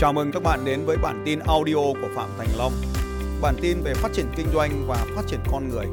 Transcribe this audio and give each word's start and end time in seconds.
Chào 0.00 0.12
mừng 0.12 0.32
các 0.32 0.42
bạn 0.42 0.60
đến 0.64 0.84
với 0.84 0.96
bản 0.96 1.22
tin 1.24 1.38
audio 1.38 1.74
của 1.74 2.08
Phạm 2.14 2.28
Thành 2.38 2.48
Long. 2.58 2.72
Bản 3.42 3.54
tin 3.62 3.76
về 3.84 3.94
phát 3.94 4.12
triển 4.12 4.26
kinh 4.36 4.46
doanh 4.54 4.84
và 4.88 5.06
phát 5.14 5.22
triển 5.26 5.40
con 5.52 5.68
người. 5.68 5.86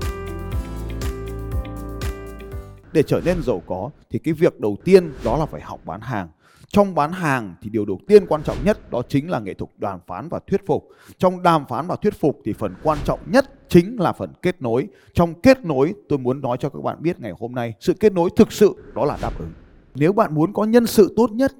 Để 2.93 3.03
trở 3.03 3.21
nên 3.25 3.43
giàu 3.43 3.61
có 3.67 3.89
thì 4.09 4.19
cái 4.19 4.33
việc 4.33 4.59
đầu 4.59 4.77
tiên 4.83 5.13
đó 5.23 5.37
là 5.37 5.45
phải 5.45 5.61
học 5.61 5.79
bán 5.85 6.01
hàng. 6.01 6.27
Trong 6.67 6.95
bán 6.95 7.11
hàng 7.11 7.55
thì 7.61 7.69
điều 7.69 7.85
đầu 7.85 7.99
tiên 8.07 8.25
quan 8.27 8.43
trọng 8.43 8.57
nhất 8.65 8.91
đó 8.91 9.01
chính 9.09 9.29
là 9.29 9.39
nghệ 9.39 9.53
thuật 9.53 9.69
đàm 9.77 9.99
phán 10.07 10.29
và 10.29 10.39
thuyết 10.47 10.61
phục. 10.67 10.87
Trong 11.17 11.43
đàm 11.43 11.65
phán 11.65 11.87
và 11.87 11.95
thuyết 11.95 12.19
phục 12.19 12.41
thì 12.45 12.53
phần 12.53 12.75
quan 12.83 12.97
trọng 13.05 13.19
nhất 13.25 13.45
chính 13.69 13.99
là 13.99 14.13
phần 14.13 14.33
kết 14.41 14.61
nối. 14.61 14.87
Trong 15.13 15.41
kết 15.41 15.65
nối 15.65 15.93
tôi 16.09 16.19
muốn 16.19 16.41
nói 16.41 16.57
cho 16.59 16.69
các 16.69 16.83
bạn 16.83 16.97
biết 16.99 17.19
ngày 17.19 17.33
hôm 17.39 17.51
nay 17.51 17.73
sự 17.79 17.93
kết 17.93 18.13
nối 18.13 18.29
thực 18.35 18.51
sự 18.51 18.75
đó 18.95 19.05
là 19.05 19.17
đáp 19.21 19.39
ứng. 19.39 19.51
Nếu 19.95 20.13
bạn 20.13 20.35
muốn 20.35 20.53
có 20.53 20.63
nhân 20.63 20.87
sự 20.87 21.13
tốt 21.15 21.31
nhất, 21.31 21.51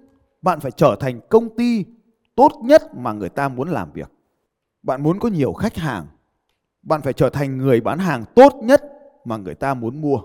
bạn 0.41 0.59
phải 0.59 0.71
trở 0.71 0.95
thành 0.99 1.19
công 1.29 1.55
ty 1.57 1.85
tốt 2.35 2.51
nhất 2.63 2.95
mà 2.95 3.13
người 3.13 3.29
ta 3.29 3.49
muốn 3.49 3.69
làm 3.69 3.91
việc. 3.91 4.11
Bạn 4.83 5.03
muốn 5.03 5.19
có 5.19 5.29
nhiều 5.29 5.53
khách 5.53 5.77
hàng, 5.77 6.07
bạn 6.81 7.01
phải 7.01 7.13
trở 7.13 7.29
thành 7.29 7.57
người 7.57 7.81
bán 7.81 7.99
hàng 7.99 8.23
tốt 8.35 8.53
nhất 8.63 8.83
mà 9.25 9.37
người 9.37 9.55
ta 9.55 9.73
muốn 9.73 10.01
mua. 10.01 10.19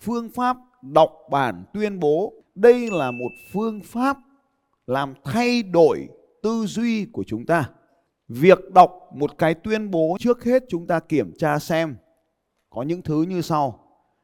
Phương 0.00 0.30
pháp 0.30 0.56
đọc 0.82 1.12
bản 1.30 1.64
tuyên 1.74 2.00
bố, 2.00 2.32
đây 2.54 2.90
là 2.90 3.10
một 3.10 3.30
phương 3.52 3.80
pháp 3.84 4.18
làm 4.86 5.14
thay 5.24 5.62
đổi 5.62 6.08
tư 6.42 6.66
duy 6.66 7.04
của 7.04 7.24
chúng 7.26 7.46
ta. 7.46 7.70
Việc 8.28 8.58
đọc 8.74 9.10
một 9.14 9.38
cái 9.38 9.54
tuyên 9.54 9.90
bố 9.90 10.16
trước 10.20 10.44
hết 10.44 10.64
chúng 10.68 10.86
ta 10.86 11.00
kiểm 11.00 11.32
tra 11.38 11.58
xem 11.58 11.96
có 12.70 12.82
những 12.82 13.02
thứ 13.02 13.22
như 13.22 13.42
sau. 13.42 13.80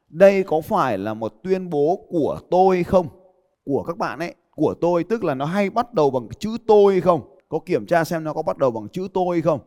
Đây 0.09 0.43
có 0.43 0.61
phải 0.61 0.97
là 0.97 1.13
một 1.13 1.33
tuyên 1.43 1.69
bố 1.69 2.05
của 2.09 2.39
tôi 2.51 2.83
không? 2.83 3.07
Của 3.65 3.83
các 3.83 3.97
bạn 3.97 4.19
ấy 4.19 4.35
của 4.55 4.73
tôi, 4.81 5.03
tức 5.03 5.23
là 5.23 5.35
nó 5.35 5.45
hay 5.45 5.69
bắt 5.69 5.93
đầu 5.93 6.11
bằng 6.11 6.27
chữ 6.39 6.57
tôi 6.67 7.01
không? 7.01 7.37
Có 7.49 7.59
kiểm 7.65 7.85
tra 7.85 8.03
xem 8.03 8.23
nó 8.23 8.33
có 8.33 8.41
bắt 8.41 8.57
đầu 8.57 8.71
bằng 8.71 8.89
chữ 8.89 9.07
tôi 9.13 9.41
không? 9.41 9.59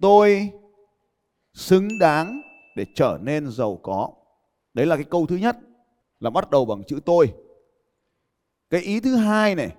Tôi 0.00 0.50
xứng 1.54 1.88
đáng 2.00 2.40
để 2.76 2.86
trở 2.94 3.18
nên 3.22 3.50
giàu 3.50 3.78
có. 3.82 4.10
Đấy 4.74 4.86
là 4.86 4.96
cái 4.96 5.04
câu 5.04 5.26
thứ 5.26 5.36
nhất, 5.36 5.56
là 6.20 6.30
bắt 6.30 6.50
đầu 6.50 6.64
bằng 6.64 6.82
chữ 6.86 7.00
tôi. 7.04 7.32
Cái 8.70 8.80
ý 8.80 9.00
thứ 9.00 9.16
hai 9.16 9.54
này, 9.54 9.74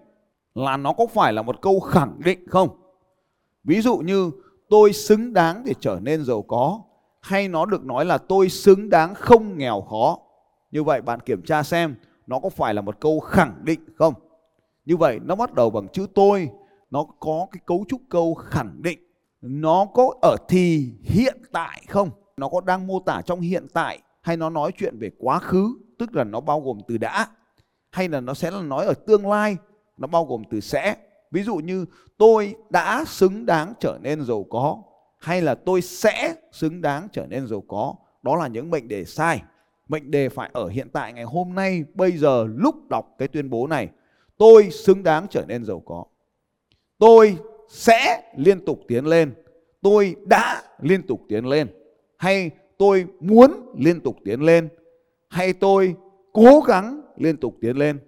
là 0.56 0.78
nó 0.78 0.94
có 0.94 1.08
phải 1.08 1.34
là 1.34 1.42
một 1.42 1.62
câu 1.62 1.80
khẳng 1.80 2.20
định 2.26 2.48
không? 2.48 2.70
Ví 3.64 3.82
dụ 3.82 3.98
như, 3.98 4.32
tôi 4.70 4.94
xứng 4.94 5.34
đáng 5.34 5.64
để 5.66 5.74
trở 5.80 6.00
nên 6.02 6.26
giàu 6.26 6.42
có, 6.42 6.82
hay 7.22 7.48
nó 7.48 7.66
được 7.66 7.86
nói 7.86 8.06
là 8.06 8.18
tôi 8.18 8.50
xứng 8.50 8.90
đáng 8.90 9.16
không 9.16 9.58
nghèo 9.58 9.82
khó. 9.82 10.20
Như 10.72 10.84
vậy 10.84 11.02
bạn 11.02 11.20
kiểm 11.20 11.42
tra 11.42 11.64
xem, 11.64 11.96
nó 12.28 12.40
có 12.40 12.50
phải 12.50 12.74
là 12.74 12.82
một 12.82 13.00
câu 13.00 13.20
khẳng 13.20 13.56
định 13.64 13.80
không? 13.96 14.14
Như 14.90 14.98
vậy 14.98 15.20
nó 15.24 15.36
bắt 15.36 15.54
đầu 15.54 15.70
bằng 15.70 15.88
chữ 15.88 16.08
tôi, 16.16 16.50
nó 16.92 17.06
có 17.20 17.48
cái 17.52 17.62
cấu 17.66 17.86
trúc 17.88 18.02
câu 18.10 18.34
khẳng 18.34 18.82
định, 18.82 19.00
nó 19.42 19.86
có 19.94 20.14
ở 20.22 20.36
thì 20.48 20.94
hiện 21.04 21.38
tại 21.52 21.84
không? 21.88 22.10
Nó 22.38 22.50
có 22.50 22.62
đang 22.62 22.88
mô 22.88 23.00
tả 23.00 23.22
trong 23.26 23.42
hiện 23.42 23.68
tại 23.74 24.00
hay 24.22 24.38
nó 24.38 24.50
nói 24.50 24.72
chuyện 24.78 25.00
về 25.00 25.12
quá 25.18 25.40
khứ, 25.40 25.74
tức 26.00 26.16
là 26.16 26.24
nó 26.24 26.40
bao 26.40 26.62
gồm 26.62 26.80
từ 26.88 26.98
đã 26.98 27.28
hay 27.92 28.10
là 28.10 28.20
nó 28.20 28.34
sẽ 28.34 28.52
là 28.52 28.62
nói 28.62 28.86
ở 28.86 28.94
tương 28.94 29.30
lai, 29.30 29.58
nó 29.98 30.08
bao 30.08 30.26
gồm 30.26 30.44
từ 30.50 30.60
sẽ. 30.60 30.96
Ví 31.32 31.44
dụ 31.44 31.56
như 31.56 31.86
tôi 32.18 32.56
đã 32.70 33.04
xứng 33.08 33.46
đáng 33.46 33.74
trở 33.80 33.98
nên 34.02 34.26
giàu 34.26 34.46
có 34.50 34.78
hay 35.20 35.42
là 35.42 35.56
tôi 35.56 35.82
sẽ 35.82 36.36
xứng 36.52 36.82
đáng 36.82 37.08
trở 37.12 37.26
nên 37.26 37.48
giàu 37.48 37.64
có. 37.68 37.96
Đó 38.24 38.36
là 38.36 38.48
những 38.48 38.70
mệnh 38.70 38.88
đề 38.88 39.06
sai. 39.06 39.42
Mệnh 39.88 40.12
đề 40.12 40.30
phải 40.30 40.50
ở 40.54 40.68
hiện 40.68 40.90
tại 40.90 41.14
ngày 41.14 41.24
hôm 41.24 41.56
nay, 41.56 41.84
bây 41.94 42.12
giờ 42.12 42.48
lúc 42.50 42.76
đọc 42.90 43.16
cái 43.18 43.28
tuyên 43.28 43.50
bố 43.50 43.68
này 43.68 43.90
tôi 44.40 44.70
xứng 44.72 45.04
đáng 45.04 45.28
trở 45.30 45.46
nên 45.48 45.66
giàu 45.66 45.80
có. 45.86 46.06
Tôi 46.98 47.38
sẽ 47.70 48.32
liên 48.38 48.66
tục 48.66 48.80
tiến 48.88 49.06
lên. 49.06 49.34
Tôi 49.82 50.16
đã 50.26 50.64
liên 50.82 51.08
tục 51.08 51.22
tiến 51.30 51.46
lên. 51.46 51.68
Hay 52.18 52.52
tôi 52.78 53.06
muốn 53.20 53.74
liên 53.78 54.02
tục 54.02 54.16
tiến 54.26 54.42
lên? 54.42 54.70
Hay 55.30 55.54
tôi 55.54 55.96
cố 56.34 56.62
gắng 56.68 57.02
liên 57.18 57.38
tục 57.38 57.56
tiến 57.62 57.78
lên? 57.78 58.00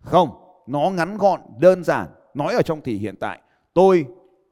Không, 0.00 0.28
nó 0.66 0.90
ngắn 0.90 1.16
gọn, 1.18 1.40
đơn 1.58 1.84
giản. 1.84 2.06
Nói 2.34 2.54
ở 2.54 2.62
trong 2.62 2.80
thì 2.80 2.96
hiện 2.96 3.16
tại, 3.16 3.40
tôi 3.74 4.06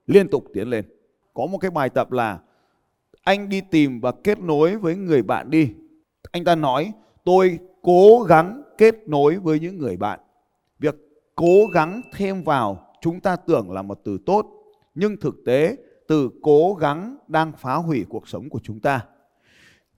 liên 0.06 0.28
tục 0.28 0.44
tiến 0.54 0.68
lên. 0.68 0.84
Có 1.34 1.46
một 1.46 1.58
cái 1.58 1.70
bài 1.70 1.90
tập 1.90 2.12
là 2.12 2.38
anh 3.22 3.48
đi 3.48 3.60
tìm 3.70 4.00
và 4.00 4.12
kết 4.24 4.38
nối 4.38 4.76
với 4.76 4.96
người 4.96 5.22
bạn 5.22 5.50
đi. 5.50 5.70
Anh 6.32 6.44
ta 6.44 6.54
nói, 6.54 6.92
tôi 7.24 7.58
cố 7.82 8.24
gắng 8.28 8.62
kết 8.78 9.08
nối 9.08 9.36
với 9.36 9.60
những 9.60 9.78
người 9.78 9.96
bạn 9.96 10.20
cố 11.38 11.66
gắng 11.72 12.00
thêm 12.12 12.43
vào, 12.43 12.78
chúng 13.00 13.21
ta 13.21 13.37
tưởng 13.37 13.71
là 13.71 13.82
một 13.82 14.00
từ 14.04 14.19
tốt, 14.26 14.47
nhưng 14.94 15.16
thực 15.21 15.34
tế 15.47 15.76
từ 16.09 16.31
cố 16.43 16.75
gắng 16.75 17.16
đang 17.28 17.53
phá 17.59 17.75
hủy 17.75 18.04
cuộc 18.09 18.28
sống 18.28 18.49
của 18.49 18.60
chúng 18.62 18.81
ta. 18.81 19.04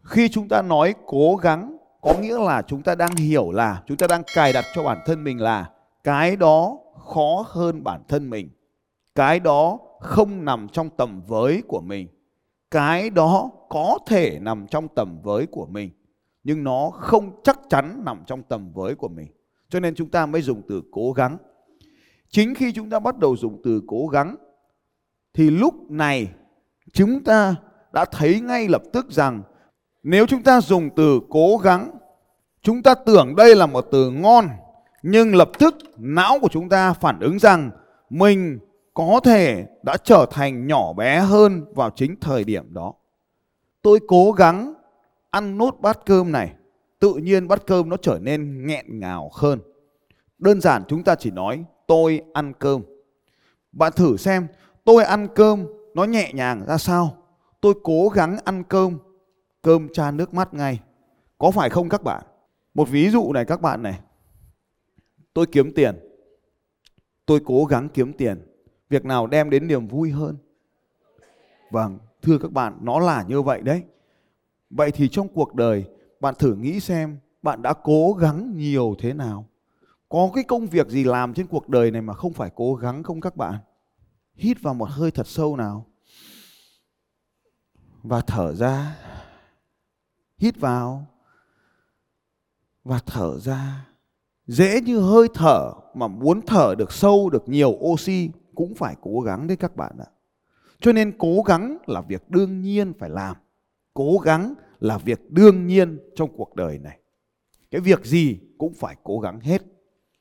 Khi 0.03 0.28
chúng 0.28 0.49
ta 0.49 0.62
nói 0.62 0.95
cố 1.06 1.37
gắng, 1.37 1.77
có 2.03 2.15
nghĩa 2.21 2.39
là 2.39 2.62
chúng 2.62 2.83
ta 2.83 2.95
đang 2.95 3.17
hiểu 3.17 3.51
là, 3.51 3.83
chúng 3.87 3.97
ta 3.97 4.06
đang 4.06 4.23
cài 4.34 4.53
đặt 4.53 4.65
cho 4.75 4.83
bản 4.83 4.99
thân 5.06 5.25
mình 5.25 5.41
là 5.41 5.71
cái 6.05 6.37
đó 6.37 6.78
khó 7.09 7.45
hơn 7.47 7.84
bản 7.84 8.03
thân 8.09 8.31
mình. 8.31 8.51
Cái 9.15 9.41
đó 9.41 9.78
không 10.01 10.45
nằm 10.45 10.69
trong 10.72 10.91
tầm 10.91 11.22
với 11.27 11.62
của 11.69 11.81
mình. 11.81 12.09
Cái 12.71 13.11
đó 13.11 13.51
có 13.69 13.99
thể 14.07 14.39
nằm 14.41 14.67
trong 14.67 14.89
tầm 14.89 15.21
với 15.22 15.47
của 15.47 15.67
mình, 15.67 15.91
nhưng 16.45 16.65
nó 16.65 16.91
không 16.91 17.41
chắc 17.43 17.61
chắn 17.71 18.03
nằm 18.05 18.22
trong 18.27 18.43
tầm 18.43 18.72
với 18.72 18.95
của 18.95 19.09
mình 19.09 19.28
cho 19.70 19.81
nên 19.81 19.94
chúng 19.94 20.08
ta 20.08 20.26
mới 20.26 20.42
dùng 20.42 20.62
từ 20.69 20.82
cố 20.91 21.12
gắng. 21.12 21.36
Chính 22.28 22.54
khi 22.54 22.72
chúng 22.72 22.91
ta 22.91 22.98
bắt 22.98 23.19
đầu 23.19 23.36
dùng 23.36 23.60
từ 23.64 23.82
cố 23.86 24.06
gắng, 24.06 24.36
thì 25.34 25.50
lúc 25.50 25.91
này 25.91 26.28
chúng 26.92 27.25
ta 27.25 27.54
đã 27.92 28.04
thấy 28.04 28.41
ngay 28.41 28.69
lập 28.69 28.82
tức 28.92 29.10
rằng 29.10 29.42
nếu 30.03 30.26
chúng 30.26 30.42
ta 30.42 30.60
dùng 30.60 30.91
từ 30.97 31.20
cố 31.28 31.56
gắng, 31.56 31.91
chúng 32.62 32.82
ta 32.82 32.94
tưởng 32.94 33.36
đây 33.36 33.56
là 33.56 33.66
một 33.66 33.86
từ 33.92 34.10
ngon, 34.10 34.48
nhưng 35.03 35.34
lập 35.34 35.50
tức 35.59 35.75
não 35.97 36.38
của 36.41 36.48
chúng 36.48 36.69
ta 36.69 36.92
phản 36.92 37.20
ứng 37.20 37.38
rằng 37.38 37.70
mình 38.10 38.59
có 38.94 39.20
thể 39.25 39.66
đã 39.82 39.97
trở 39.97 40.26
thành 40.30 40.66
nhỏ 40.66 40.92
bé 40.92 41.20
hơn 41.20 41.64
vào 41.75 41.91
chính 41.91 42.20
thời 42.20 42.44
điểm 42.44 42.75
đó. 42.75 42.94
Tôi 43.82 43.98
cố 44.09 44.32
gắng 44.32 44.75
ăn 45.30 45.59
nốt 45.59 45.76
bát 45.80 45.98
cơm 46.06 46.32
này 46.32 46.54
tự 47.00 47.15
nhiên 47.15 47.49
bát 47.49 47.66
cơm 47.66 47.88
nó 47.88 47.97
trở 47.97 48.19
nên 48.22 48.66
nghẹn 48.66 49.00
ngào 49.00 49.31
hơn. 49.34 49.61
Đơn 50.38 50.61
giản 50.61 50.83
chúng 50.88 51.03
ta 51.03 51.15
chỉ 51.15 51.31
nói 51.31 51.65
tôi 51.87 52.22
ăn 52.33 52.53
cơm. 52.59 52.83
Bạn 53.72 53.93
thử 53.97 54.16
xem 54.16 54.47
tôi 54.84 55.05
ăn 55.05 55.28
cơm 55.34 55.66
nó 55.94 56.05
nhẹ 56.05 56.33
nhàng 56.34 56.65
ra 56.66 56.78
sao. 56.78 57.16
Tôi 57.60 57.75
cố 57.83 58.09
gắng 58.09 58.39
ăn 58.44 58.65
cơm, 58.65 58.99
cơm 59.62 59.89
cha 59.93 60.10
nước 60.10 60.34
mắt 60.34 60.55
ngay. 60.55 60.81
Có 61.39 61.50
phải 61.50 61.71
không 61.71 61.89
các 61.89 62.03
bạn? 62.03 62.22
Một 62.75 62.89
ví 62.89 63.10
dụ 63.10 63.33
này 63.33 63.44
các 63.44 63.60
bạn 63.60 63.83
này. 63.83 64.00
Tôi 65.34 65.47
kiếm 65.47 65.72
tiền. 65.75 65.99
Tôi 67.27 67.41
cố 67.44 67.65
gắng 67.65 67.89
kiếm 67.89 68.12
tiền. 68.12 68.47
Việc 68.89 69.05
nào 69.05 69.27
đem 69.27 69.50
đến 69.50 69.69
niềm 69.69 69.89
vui 69.89 70.10
hơn? 70.10 70.37
Vâng, 71.71 71.99
thưa 72.22 72.39
các 72.39 72.53
bạn, 72.53 72.78
nó 72.83 72.99
là 72.99 73.25
như 73.28 73.43
vậy 73.43 73.60
đấy. 73.60 73.83
Vậy 74.71 74.91
thì 74.91 75.09
trong 75.09 75.28
cuộc 75.28 75.55
đời 75.55 75.84
bạn 76.20 76.34
thử 76.38 76.54
nghĩ 76.54 76.81
xem, 76.81 77.19
bạn 77.42 77.62
đã 77.62 77.72
cố 77.72 78.12
gắng 78.12 78.56
nhiều 78.56 78.94
thế 78.98 79.12
nào? 79.12 79.47
Có 80.08 80.31
cái 80.34 80.44
công 80.44 80.66
việc 80.66 80.88
gì 80.88 81.04
làm 81.04 81.34
trên 81.34 81.47
cuộc 81.47 81.69
đời 81.69 81.91
này 81.91 82.03
mà 82.03 82.14
không 82.14 82.32
phải 82.32 82.50
cố 82.54 82.75
gắng 82.75 83.03
không 83.03 83.20
các 83.20 83.36
bạn? 83.36 83.54
Hít 84.34 84.62
vào 84.62 84.75
một 84.75 84.88
hơi 84.91 85.10
thật 85.10 85.26
sâu 85.26 85.56
nào. 85.56 85.86
Và 88.03 88.20
thở 88.20 88.54
ra. 88.54 88.97
Hít 90.38 90.60
vào. 90.60 91.06
Và 92.84 93.00
thở 93.06 93.39
ra. 93.39 93.86
Dễ 94.47 94.80
như 94.80 95.00
hơi 95.00 95.28
thở 95.34 95.72
mà 95.95 96.09
muốn 96.09 96.41
thở 96.47 96.74
được 96.78 96.92
sâu, 96.92 97.30
được 97.30 97.48
nhiều 97.48 97.71
oxy 97.71 98.30
cũng 98.54 98.74
phải 98.74 98.97
cố 99.00 99.21
gắng 99.21 99.47
đấy 99.47 99.56
các 99.56 99.77
bạn 99.77 99.98
ạ. 99.98 100.06
Cho 100.80 100.92
nên 100.92 101.18
cố 101.18 101.42
gắng 101.42 101.78
là 101.86 102.00
việc 102.00 102.30
đương 102.30 102.60
nhiên 102.60 102.92
phải 102.98 103.10
làm 103.10 103.36
cố 104.00 104.18
gắng 104.18 104.54
là 104.78 104.98
việc 104.98 105.30
đương 105.30 105.66
nhiên 105.66 105.98
trong 106.14 106.36
cuộc 106.36 106.54
đời 106.54 106.78
này. 106.78 107.00
Cái 107.70 107.80
việc 107.80 108.04
gì 108.04 108.41
cũng 108.58 108.74
phải 108.74 108.97
cố 109.02 109.20
gắng 109.20 109.41
hết. 109.41 109.62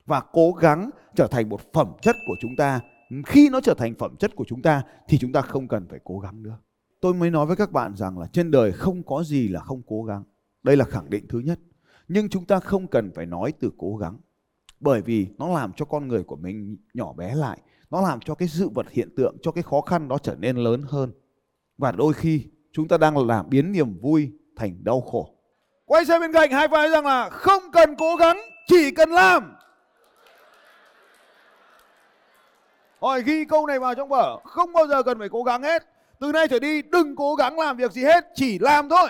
Và 0.05 0.21
cố 0.31 0.51
gắng 0.51 0.89
trở 1.15 1.27
thành 1.27 1.49
một 1.49 1.73
phẩm 1.73 1.93
chất 2.01 2.15
của 2.27 2.35
chúng 2.39 2.55
ta. 2.55 2.81
Khi 3.25 3.49
nó 3.49 3.61
trở 3.61 3.73
thành 3.73 3.95
phẩm 3.95 4.15
chất 4.19 4.35
của 4.35 4.45
chúng 4.47 4.61
ta 4.61 4.83
thì 5.07 5.17
chúng 5.17 5.31
ta 5.31 5.41
không 5.41 5.67
cần 5.67 5.87
phải 5.89 5.99
cố 6.03 6.19
gắng 6.19 6.43
nữa. 6.43 6.57
Tôi 7.01 7.13
mới 7.13 7.31
nói 7.31 7.45
với 7.45 7.55
các 7.55 7.71
bạn 7.71 7.95
rằng 7.95 8.19
là 8.19 8.27
trên 8.33 8.51
đời 8.51 8.71
không 8.71 9.03
có 9.03 9.23
gì 9.23 9.47
là 9.47 9.59
không 9.59 9.81
cố 9.87 10.03
gắng. 10.03 10.23
Đây 10.63 10.77
là 10.77 10.85
khẳng 10.85 11.09
định 11.09 11.25
thứ 11.29 11.39
nhất. 11.39 11.59
Nhưng 12.07 12.29
chúng 12.29 12.45
ta 12.45 12.59
không 12.59 12.87
cần 12.87 13.11
phải 13.15 13.25
nói 13.25 13.53
từ 13.59 13.71
cố 13.77 13.97
gắng. 13.97 14.17
Bởi 14.79 15.01
vì 15.01 15.27
nó 15.37 15.49
làm 15.49 15.73
cho 15.73 15.85
con 15.85 16.07
người 16.07 16.23
của 16.23 16.35
mình 16.35 16.77
nhỏ 16.93 17.13
bé 17.13 17.35
lại. 17.35 17.59
Nó 17.89 18.01
làm 18.01 18.19
cho 18.19 18.35
cái 18.35 18.47
sự 18.47 18.69
vật 18.69 18.89
hiện 18.89 19.15
tượng, 19.15 19.37
cho 19.41 19.51
cái 19.51 19.63
khó 19.63 19.81
khăn 19.81 20.07
đó 20.07 20.17
trở 20.17 20.35
nên 20.35 20.57
lớn 20.57 20.83
hơn. 20.87 21.11
Và 21.77 21.91
đôi 21.91 22.13
khi 22.13 22.45
chúng 22.71 22.87
ta 22.87 22.97
đang 22.97 23.27
làm 23.27 23.49
biến 23.49 23.71
niềm 23.71 23.97
vui 24.01 24.31
thành 24.55 24.83
đau 24.83 25.01
khổ. 25.01 25.29
Quay 25.85 26.05
sang 26.05 26.21
bên 26.21 26.33
cạnh 26.33 26.51
hai 26.51 26.67
vai 26.67 26.89
rằng 26.89 27.05
là 27.05 27.29
không 27.29 27.63
cần 27.71 27.95
cố 27.95 28.15
gắng, 28.15 28.41
chỉ 28.67 28.91
cần 28.91 29.09
làm. 29.09 29.55
Rồi 33.01 33.23
ghi 33.23 33.45
câu 33.45 33.65
này 33.65 33.79
vào 33.79 33.95
trong 33.95 34.09
vở, 34.09 34.39
không 34.43 34.73
bao 34.73 34.87
giờ 34.87 35.03
cần 35.03 35.19
phải 35.19 35.29
cố 35.29 35.43
gắng 35.43 35.63
hết. 35.63 35.83
Từ 36.19 36.31
nay 36.31 36.47
trở 36.47 36.59
đi 36.59 36.81
đừng 36.81 37.15
cố 37.15 37.35
gắng 37.35 37.59
làm 37.59 37.77
việc 37.77 37.91
gì 37.91 38.03
hết, 38.03 38.25
chỉ 38.35 38.59
làm 38.59 38.89
thôi. 38.89 39.09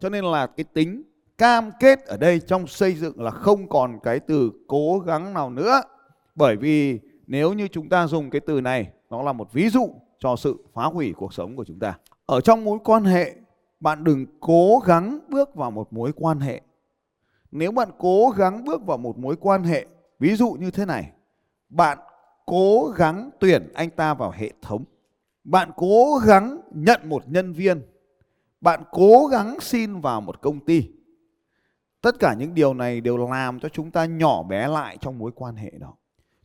Cho 0.00 0.08
nên 0.08 0.24
là 0.24 0.46
cái 0.46 0.64
tính 0.64 1.02
cam 1.38 1.70
kết 1.80 2.06
ở 2.06 2.16
đây 2.16 2.40
trong 2.40 2.66
xây 2.66 2.94
dựng 2.94 3.22
là 3.22 3.30
không 3.30 3.68
còn 3.68 3.98
cái 4.02 4.20
từ 4.20 4.50
cố 4.66 5.02
gắng 5.06 5.34
nào 5.34 5.50
nữa. 5.50 5.80
Bởi 6.34 6.56
vì 6.56 7.00
nếu 7.26 7.52
như 7.52 7.68
chúng 7.68 7.88
ta 7.88 8.06
dùng 8.06 8.30
cái 8.30 8.40
từ 8.40 8.60
này, 8.60 8.88
nó 9.10 9.22
là 9.22 9.32
một 9.32 9.52
ví 9.52 9.68
dụ 9.68 9.88
cho 10.18 10.36
sự 10.36 10.56
phá 10.74 10.84
hủy 10.84 11.12
cuộc 11.16 11.34
sống 11.34 11.56
của 11.56 11.64
chúng 11.64 11.78
ta. 11.78 11.94
Ở 12.26 12.40
trong 12.40 12.64
mối 12.64 12.78
quan 12.84 13.04
hệ, 13.04 13.34
bạn 13.80 14.04
đừng 14.04 14.26
cố 14.40 14.82
gắng 14.86 15.18
bước 15.28 15.54
vào 15.54 15.70
một 15.70 15.92
mối 15.92 16.12
quan 16.16 16.40
hệ. 16.40 16.60
Nếu 17.50 17.72
bạn 17.72 17.88
cố 17.98 18.30
gắng 18.36 18.64
bước 18.64 18.86
vào 18.86 18.98
một 18.98 19.18
mối 19.18 19.36
quan 19.40 19.64
hệ, 19.64 19.86
ví 20.18 20.36
dụ 20.36 20.50
như 20.50 20.70
thế 20.70 20.84
này, 20.84 21.12
bạn 21.68 21.98
cố 22.46 22.92
gắng 22.96 23.30
tuyển 23.40 23.72
anh 23.74 23.90
ta 23.90 24.14
vào 24.14 24.30
hệ 24.30 24.52
thống. 24.62 24.84
Bạn 25.44 25.70
cố 25.76 26.20
gắng 26.26 26.60
nhận 26.70 27.00
một 27.08 27.22
nhân 27.26 27.52
viên. 27.52 27.82
Bạn 28.60 28.82
cố 28.90 29.26
gắng 29.26 29.60
xin 29.60 30.00
vào 30.00 30.20
một 30.20 30.40
công 30.40 30.64
ty. 30.64 30.88
Tất 32.00 32.18
cả 32.18 32.34
những 32.34 32.54
điều 32.54 32.74
này 32.74 33.00
đều 33.00 33.16
làm 33.16 33.60
cho 33.60 33.68
chúng 33.68 33.90
ta 33.90 34.04
nhỏ 34.04 34.42
bé 34.42 34.68
lại 34.68 34.98
trong 35.00 35.18
mối 35.18 35.32
quan 35.34 35.56
hệ 35.56 35.70
đó. 35.70 35.96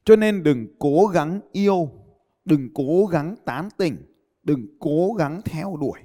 Cho 0.06 0.16
nên 0.16 0.44
đừng 0.44 0.68
cố 0.80 1.06
gắng 1.06 1.40
yêu, 1.52 1.90
đừng 2.46 2.70
cố 2.74 3.06
gắng 3.06 3.36
tán 3.46 3.70
tỉnh, 3.78 3.98
đừng 4.44 4.68
cố 4.80 5.14
gắng 5.14 5.42
theo 5.46 5.78
đuổi. 5.82 6.00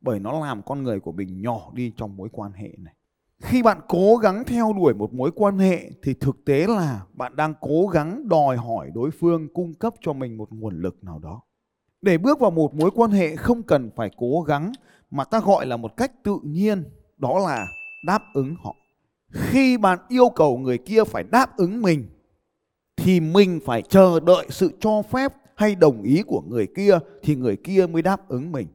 Bởi 0.00 0.20
nó 0.20 0.40
làm 0.46 0.62
con 0.62 0.82
người 0.82 1.00
của 1.00 1.12
mình 1.12 1.42
nhỏ 1.42 1.70
đi 1.74 1.92
trong 1.96 2.16
mối 2.16 2.28
quan 2.32 2.52
hệ 2.52 2.68
này. 2.78 2.94
Khi 3.42 3.62
bạn 3.62 3.80
cố 3.88 4.16
gắng 4.16 4.44
theo 4.44 4.72
đuổi 4.72 4.94
một 4.94 5.12
mối 5.12 5.30
quan 5.34 5.58
hệ 5.58 5.90
thì 6.02 6.14
thực 6.14 6.44
tế 6.44 6.66
là 6.66 7.02
bạn 7.12 7.36
đang 7.36 7.54
cố 7.60 7.86
gắng 7.86 8.28
đòi 8.28 8.56
hỏi 8.56 8.90
đối 8.94 9.10
phương 9.10 9.48
cung 9.54 9.74
cấp 9.74 9.94
cho 10.00 10.12
mình 10.12 10.36
một 10.36 10.48
nguồn 10.52 10.82
lực 10.82 11.04
nào 11.04 11.18
đó. 11.18 11.42
Để 12.02 12.18
bước 12.18 12.40
vào 12.40 12.50
một 12.50 12.74
mối 12.74 12.90
quan 12.94 13.10
hệ 13.10 13.36
không 13.36 13.62
cần 13.62 13.90
phải 13.96 14.10
cố 14.16 14.40
gắng 14.40 14.72
mà 15.10 15.24
ta 15.24 15.40
gọi 15.40 15.66
là 15.66 15.76
một 15.76 15.96
cách 15.96 16.12
tự 16.22 16.38
nhiên, 16.42 16.84
đó 17.16 17.38
là 17.38 17.66
đáp 18.06 18.22
ứng 18.34 18.54
họ. 18.62 18.74
Khi 19.30 19.78
bạn 19.78 19.98
yêu 20.08 20.28
cầu 20.28 20.58
người 20.58 20.78
kia 20.78 21.04
phải 21.04 21.22
đáp 21.22 21.56
ứng 21.56 21.82
mình 21.82 22.08
thì 22.96 23.20
mình 23.20 23.60
phải 23.64 23.82
chờ 23.82 24.20
đợi 24.20 24.46
sự 24.50 24.70
cho 24.80 25.02
phép 25.02 25.32
hay 25.58 25.74
đồng 25.74 26.02
ý 26.02 26.22
của 26.26 26.42
người 26.48 26.66
kia 26.76 26.98
thì 27.22 27.34
người 27.34 27.56
kia 27.56 27.86
mới 27.86 28.02
đáp 28.02 28.28
ứng 28.28 28.52
mình. 28.52 28.66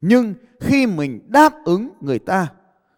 Nhưng 0.00 0.34
khi 0.60 0.86
mình 0.86 1.20
đáp 1.28 1.52
ứng 1.64 1.90
người 2.00 2.18
ta, 2.18 2.52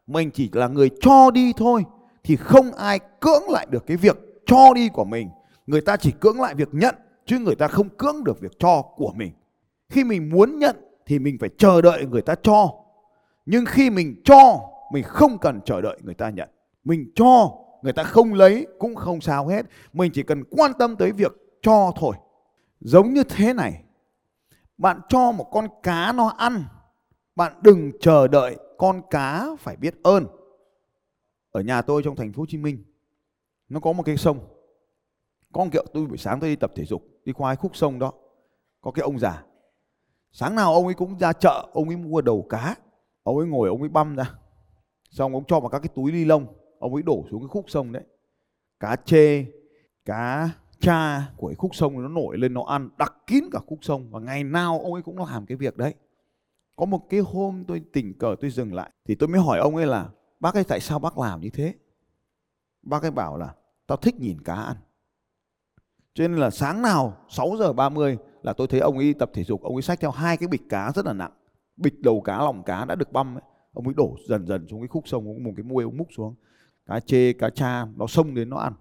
mình 0.07 0.31
chỉ 0.31 0.51
là 0.53 0.69
người 0.69 0.91
cho 1.01 1.31
đi 1.31 1.53
thôi 1.57 1.85
thì 2.25 2.37
không 2.37 2.73
ai 2.73 3.01
cưỡng 3.21 3.51
lại 3.51 3.67
được 3.71 3.87
cái 3.87 3.97
việc 3.97 4.17
cho 4.47 4.75
đi 4.75 4.89
của 4.89 5.05
mình. 5.05 5.29
Người 5.67 5.81
ta 5.81 5.97
chỉ 5.97 6.13
cưỡng 6.21 6.41
lại 6.41 6.55
việc 6.55 6.69
nhận 6.73 6.95
chứ 7.27 7.39
người 7.39 7.55
ta 7.55 7.69
không 7.69 7.89
cưỡng 7.89 8.25
được 8.25 8.41
việc 8.41 8.53
cho 8.59 8.83
của 8.83 9.13
mình. 9.17 9.33
Khi 9.89 10.05
mình 10.05 10.31
muốn 10.31 10.59
nhận 10.59 10.77
thì 11.07 11.19
mình 11.19 11.37
phải 11.41 11.51
chờ 11.59 11.83
đợi 11.83 12.07
người 12.07 12.23
ta 12.23 12.35
cho. 12.43 12.75
Nhưng 13.47 13.65
khi 13.67 13.91
mình 13.91 14.23
cho, 14.25 14.61
mình 14.93 15.03
không 15.03 15.39
cần 15.39 15.61
chờ 15.65 15.81
đợi 15.81 15.99
người 16.03 16.15
ta 16.15 16.31
nhận. 16.31 16.49
Mình 16.85 17.13
cho, 17.15 17.51
người 17.83 17.93
ta 17.93 18.03
không 18.03 18.35
lấy 18.35 18.67
cũng 18.79 18.95
không 18.95 19.21
sao 19.21 19.47
hết. 19.47 19.67
Mình 19.93 20.13
chỉ 20.15 20.23
cần 20.23 20.45
quan 20.51 20.73
tâm 20.79 20.97
tới 20.97 21.13
việc 21.13 21.33
cho 21.63 21.93
thôi. 21.97 22.17
Giống 22.81 23.15
như 23.15 23.25
thế 23.25 23.53
này. 23.53 23.83
Bạn 24.79 25.01
cho 25.09 25.33
một 25.33 25.49
con 25.53 25.69
cá 25.83 26.13
nó 26.13 26.29
ăn, 26.29 26.65
bạn 27.37 27.53
đừng 27.63 27.93
chờ 28.01 28.29
đợi 28.29 28.57
con 28.79 29.03
cá 29.11 29.47
phải 29.59 29.77
biết 29.77 29.95
ơn. 30.03 30.27
Ở 31.51 31.61
nhà 31.61 31.83
tôi 31.83 32.03
trong 32.05 32.17
thành 32.17 32.33
phố 32.33 32.43
Hồ 32.43 32.47
Chí 32.49 32.59
Minh, 32.59 32.85
nó 33.69 33.81
có 33.81 33.93
một 33.93 34.03
cái 34.03 34.17
sông. 34.17 34.39
Có 35.53 35.65
một 35.65 35.71
kiểu 35.73 35.85
tôi 35.95 36.07
buổi 36.07 36.19
sáng 36.19 36.41
tôi 36.41 36.51
đi 36.51 36.57
tập 36.57 36.73
thể 36.75 36.85
dục, 36.85 37.03
đi 37.25 37.33
qua 37.33 37.51
cái 37.51 37.57
khúc 37.57 37.77
sông 37.77 37.99
đó. 37.99 38.13
Có 38.81 38.91
cái 38.91 39.03
ông 39.03 39.19
già. 39.19 39.45
Sáng 40.33 40.55
nào 40.55 40.75
ông 40.75 40.85
ấy 40.85 40.95
cũng 40.95 41.19
ra 41.19 41.33
chợ, 41.33 41.69
ông 41.73 41.89
ấy 41.89 41.97
mua 41.97 42.21
đầu 42.21 42.47
cá. 42.49 42.77
Ông 43.23 43.39
ấy 43.39 43.47
ngồi, 43.47 43.69
ông 43.69 43.81
ấy 43.81 43.89
băm 43.89 44.17
ra. 44.17 44.35
Xong 45.11 45.35
ông 45.35 45.45
cho 45.45 45.61
vào 45.61 45.69
các 45.69 45.79
cái 45.79 45.89
túi 45.95 46.13
ni 46.13 46.25
lông, 46.25 46.47
ông 46.79 46.95
ấy 46.95 47.03
đổ 47.03 47.25
xuống 47.31 47.41
cái 47.41 47.49
khúc 47.49 47.65
sông 47.71 47.93
đấy. 47.93 48.03
Cá 48.81 48.97
chê, 48.97 49.45
cá 50.05 50.51
cha 50.81 51.31
của 51.37 51.49
cái 51.49 51.55
khúc 51.55 51.75
sông 51.75 52.03
nó 52.03 52.09
nổi 52.09 52.39
lên, 52.39 52.55
nó 52.55 52.65
ăn, 52.65 52.89
đặc 52.99 53.15
kín 53.27 53.45
cả 53.53 53.59
khúc 53.67 53.79
sông, 53.83 54.11
và 54.11 54.21
ngày 54.21 54.45
nào 54.45 54.81
ông 54.81 54.93
ấy 54.93 55.03
cũng 55.03 55.19
làm 55.19 55.47
cái 55.47 55.57
việc 55.57 55.77
đấy. 55.77 55.95
Có 56.77 56.87
một 56.87 57.09
cái 57.11 57.21
hôm 57.21 57.65
tôi 57.69 57.83
tình 57.93 58.19
cờ 58.19 58.37
tôi 58.41 58.51
dừng 58.51 58.75
lại, 58.75 58.91
thì 59.05 59.15
tôi 59.15 59.29
mới 59.29 59.41
hỏi 59.41 59.59
ông 59.59 59.77
ấy 59.77 59.87
là, 59.87 60.09
bác 60.41 60.55
ấy 60.55 60.65
tại 60.65 60.81
sao 60.81 60.99
bác 60.99 61.19
làm 61.19 61.41
như 61.41 61.51
thế? 61.51 61.75
Bác 62.83 63.03
ấy 63.03 63.11
bảo 63.11 63.37
là, 63.37 63.55
tao 63.87 63.97
thích 63.97 64.21
nhìn 64.21 64.41
cá 64.41 64.55
ăn. 64.55 64.77
Cho 66.15 66.29
nên 66.29 66.37
là 66.37 66.51
sáng 66.51 66.83
nào 66.83 67.17
6 67.29 67.57
giờ 67.59 67.73
30 67.73 68.19
là 68.43 68.53
tôi 68.53 68.67
thấy 68.67 68.81
ông 68.81 68.99
ấy 68.99 69.15
tập 69.15 69.31
thể 69.35 69.45
dục, 69.45 69.63
ông 69.63 69.77
ấy 69.77 69.83
xách 69.83 70.01
theo 70.01 70.11
hai 70.11 70.37
cái 70.37 70.49
bịch 70.49 70.63
cá 70.69 70.93
rất 70.95 71.07
là 71.07 71.13
nặng. 71.13 71.33
Bịch 71.77 72.01
đầu 72.01 72.21
cá, 72.21 72.39
lòng 72.39 72.63
cá 72.63 72.85
đã 72.85 72.95
được 72.95 73.13
băm 73.13 73.37
ấy. 73.37 73.43
ông 73.73 73.85
ấy 73.85 73.95
đổ 73.95 74.17
dần 74.29 74.47
dần 74.47 74.67
xuống 74.69 74.81
cái 74.81 74.89
khúc 74.89 75.09
sông 75.09 75.27
ông 75.27 75.45
một 75.45 75.53
cái 75.57 75.65
muôi 75.65 75.85
ông 75.85 75.97
múc 75.97 76.09
xuống. 76.17 76.35
Cá 76.87 77.01
chê, 77.01 77.33
cá 77.33 77.51
cha, 77.51 77.87
nó 77.97 78.07
xông 78.07 78.35
đến 78.35 78.51
nó 78.51 78.57
ăn 78.57 78.73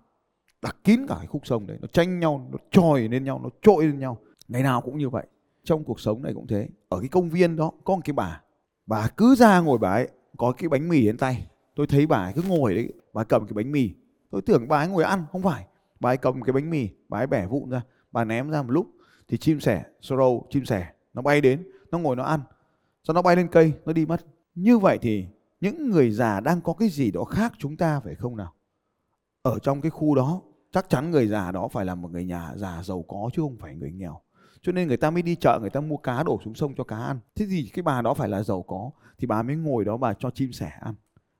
đặt 0.66 0.78
kín 0.84 1.08
cả 1.08 1.16
cái 1.18 1.28
khúc 1.28 1.48
sông 1.48 1.68
đấy, 1.68 1.78
nó 1.82 1.88
tranh 1.88 2.20
nhau, 2.20 2.50
nó 2.52 2.58
trồi 2.72 3.08
lên 3.08 3.24
nhau, 3.24 3.40
nó 3.44 3.50
trội 3.62 3.86
lên 3.86 4.00
nhau. 4.00 4.18
Ngày 4.48 4.64
nào 4.64 4.82
cũng 4.82 4.98
như 4.98 5.10
vậy. 5.10 5.28
Trong 5.64 5.84
cuộc 5.84 6.00
sống 6.00 6.24
này 6.24 6.34
cũng 6.34 6.48
thế. 6.48 6.68
Ở 6.90 7.00
cái 7.00 7.10
công 7.10 7.30
viên 7.30 7.56
đó, 7.56 7.72
có 7.84 7.96
một 7.96 8.02
cái 8.06 8.14
bà. 8.14 8.42
Bà 8.86 9.08
cứ 9.18 9.36
ra 9.36 9.60
ngồi 9.60 9.78
bà 9.78 9.90
ấy, 9.90 10.10
có 10.38 10.52
cái 10.58 10.70
bánh 10.70 10.90
mì 10.90 11.06
trên 11.06 11.18
tay. 11.18 11.48
Tôi 11.76 11.88
thấy 11.88 12.08
bà 12.08 12.18
ấy 12.18 12.34
cứ 12.34 12.42
ngồi 12.48 12.76
đấy, 12.76 12.94
bà 13.14 13.24
cầm 13.24 13.48
cái 13.48 13.54
bánh 13.54 13.72
mì. 13.72 13.90
Tôi 14.32 14.42
tưởng 14.42 14.68
bà 14.68 14.78
ấy 14.78 14.88
ngồi 14.88 15.04
ăn, 15.04 15.24
không 15.32 15.42
phải. 15.42 15.66
Bà 16.00 16.10
ấy 16.10 16.18
cầm 16.18 16.42
cái 16.42 16.54
bánh 16.54 16.70
mì, 16.70 16.90
bà 17.10 17.20
ấy 17.20 17.28
bẻ 17.28 17.48
vụn 17.48 17.70
ra. 17.70 17.82
Bà 18.12 18.26
ném 18.26 18.52
ra 18.52 18.62
một 18.62 18.72
lúc, 18.72 18.88
thì 19.28 19.38
chim 19.38 19.60
sẻ 19.60 19.84
sparrow 20.02 20.42
chim 20.50 20.66
sẻ, 20.66 20.88
nó 21.14 21.22
bay 21.22 21.42
đến, 21.42 21.68
nó 21.92 22.00
ngồi 22.00 22.16
nó 22.16 22.24
ăn. 22.24 22.40
Sau 23.04 23.14
nó 23.14 23.22
bay 23.22 23.36
lên 23.36 23.48
cây, 23.48 23.74
nó 23.86 23.94
đi 23.94 24.06
mất. 24.06 24.26
Như 24.56 24.78
vậy 24.78 24.98
thì 25.02 25.26
những 25.62 25.90
người 25.90 26.12
già 26.12 26.40
đang 26.40 26.62
có 26.62 26.74
cái 26.74 26.90
gì 26.90 27.12
đó 27.12 27.24
khác 27.24 27.54
chúng 27.58 27.78
ta 27.78 28.00
phải 28.00 28.16
không 28.16 28.38
nào? 28.38 28.54
Ở 29.42 29.60
trong 29.60 29.82
cái 29.82 29.90
khu 29.90 30.16
đó 30.16 30.42
chắc 30.75 30.89
chắn 30.89 31.12
người 31.12 31.27
già 31.27 31.51
đó 31.51 31.68
phải 31.68 31.86
là 31.86 31.95
một 31.95 32.12
người 32.12 32.25
nhà 32.25 32.51
già 32.56 32.83
giàu 32.83 33.06
có 33.07 33.30
chứ 33.33 33.42
không 33.42 33.57
phải 33.60 33.75
người 33.75 33.92
nghèo. 33.92 34.22
Cho 34.62 34.72
nên 34.72 34.88
người 34.88 34.98
ta 34.98 35.10
mới 35.10 35.22
đi 35.22 35.36
chợ, 35.36 35.60
người 35.62 35.69
ta 35.69 35.81
mua 35.81 35.98
cá 35.98 36.24
đổ 36.24 36.39
xuống 36.45 36.56
sông 36.56 36.74
cho 36.77 36.83
cá 36.83 36.98
ăn. 36.98 37.19
Thế 37.36 37.45
thì 37.50 37.69
cái 37.74 37.83
bà 37.83 38.01
đó 38.01 38.13
phải 38.13 38.30
là 38.30 38.44
giàu 38.44 38.62
có, 38.62 38.92
thì 39.18 39.27
bà 39.27 39.44
mới 39.44 39.56
ngồi 39.56 39.86
đó 39.86 39.98
bà 39.98 40.13
cho 40.13 40.30
chim 40.30 40.51
sẻ 40.51 40.72
ăn. 40.81 40.94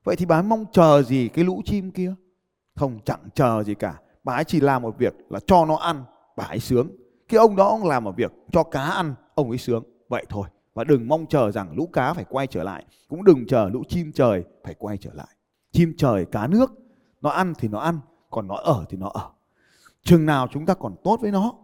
Vậy 0.04 0.16
thì 0.16 0.26
bà 0.26 0.42
mong 0.42 0.64
chờ 0.72 1.02
gì 1.02 1.28
cái 1.28 1.44
lũ 1.44 1.62
chim 1.64 1.90
kia? 1.90 2.14
Không, 2.76 2.98
chẳng 3.04 3.20
chờ 3.34 3.64
gì 3.64 3.74
cả. 3.74 4.00
Bà 4.24 4.34
ấy 4.34 4.44
chỉ 4.44 4.60
làm 4.60 4.82
một 4.82 4.98
việc 4.98 5.14
là 5.30 5.40
cho 5.46 5.64
nó 5.64 5.76
ăn, 5.76 6.04
bà 6.36 6.44
ấy 6.44 6.60
sướng. 6.60 6.88
Cái 7.28 7.38
ông 7.38 7.56
đó 7.56 7.68
ông 7.68 7.84
làm 7.84 8.04
một 8.04 8.16
việc 8.16 8.32
cho 8.52 8.62
cá 8.62 8.82
ăn, 8.82 9.14
ông 9.34 9.48
ấy 9.48 9.58
sướng. 9.58 9.84
Vậy 10.08 10.24
thôi. 10.28 10.48
Và 10.74 10.84
đừng 10.84 11.08
mong 11.08 11.26
chờ 11.26 11.50
rằng 11.50 11.76
lũ 11.76 11.88
cá 11.92 12.12
phải 12.12 12.24
quay 12.28 12.46
trở 12.46 12.62
lại. 12.62 12.84
Cũng 13.08 13.24
đừng 13.24 13.46
chờ 13.46 13.68
lũ 13.72 13.82
chim 13.88 14.12
trời 14.12 14.44
phải 14.64 14.74
quay 14.74 14.96
trở 14.98 15.10
lại. 15.14 15.28
Chim 15.72 15.94
trời, 15.98 16.24
cá 16.24 16.46
nước, 16.46 16.72
nó 17.20 17.30
ăn 17.30 17.52
thì 17.58 17.68
nó 17.68 17.78
ăn 17.78 17.98
còn 18.36 18.48
nó 18.48 18.54
ở 18.54 18.84
thì 18.88 18.96
nó 18.96 19.08
ở. 19.08 19.30
Chừng 20.02 20.26
nào 20.26 20.48
chúng 20.52 20.66
ta 20.66 20.74
còn 20.74 20.96
tốt 21.04 21.18
với 21.20 21.30
nó, 21.30 21.54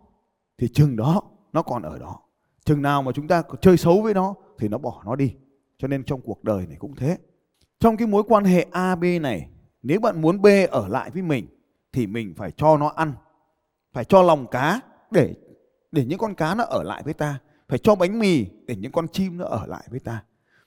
thì 0.58 0.68
chừng 0.68 0.96
đó 0.96 1.22
nó 1.52 1.62
còn 1.62 1.82
ở 1.82 1.98
đó. 1.98 2.20
Chừng 2.64 2.82
nào 2.82 3.02
mà 3.02 3.12
chúng 3.12 3.28
ta 3.28 3.42
chơi 3.60 3.76
xấu 3.76 4.02
với 4.02 4.14
nó, 4.14 4.34
thì 4.58 4.68
nó 4.68 4.78
bỏ 4.78 5.02
nó 5.04 5.16
đi. 5.16 5.34
Cho 5.78 5.88
nên 5.88 6.04
trong 6.04 6.20
cuộc 6.20 6.44
đời 6.44 6.66
này 6.66 6.76
cũng 6.76 6.96
thế. 6.96 7.18
Trong 7.80 7.96
cái 7.96 8.06
mối 8.06 8.22
quan 8.28 8.44
hệ 8.44 8.66
A 8.70 8.94
B 8.94 9.04
này, 9.20 9.48
nếu 9.82 10.00
bạn 10.00 10.20
muốn 10.20 10.42
B 10.42 10.46
ở 10.70 10.88
lại 10.88 11.10
với 11.10 11.22
mình, 11.22 11.46
thì 11.92 12.06
mình 12.06 12.34
phải 12.36 12.50
cho 12.56 12.76
nó 12.76 12.88
ăn, 12.88 13.12
phải 13.92 14.04
cho 14.04 14.22
lòng 14.22 14.46
cá 14.46 14.80
để 15.10 15.34
để 15.92 16.04
những 16.04 16.18
con 16.18 16.34
cá 16.34 16.54
nó 16.54 16.64
ở 16.64 16.82
lại 16.82 17.02
với 17.04 17.14
ta, 17.14 17.38
phải 17.68 17.78
cho 17.78 17.94
bánh 17.94 18.18
mì 18.18 18.46
để 18.66 18.76
những 18.76 18.92
con 18.92 19.08
chim 19.08 19.38
nó 19.38 19.44
ở 19.44 19.66
lại 19.66 19.84
với 19.90 20.00
ta. 20.00 20.24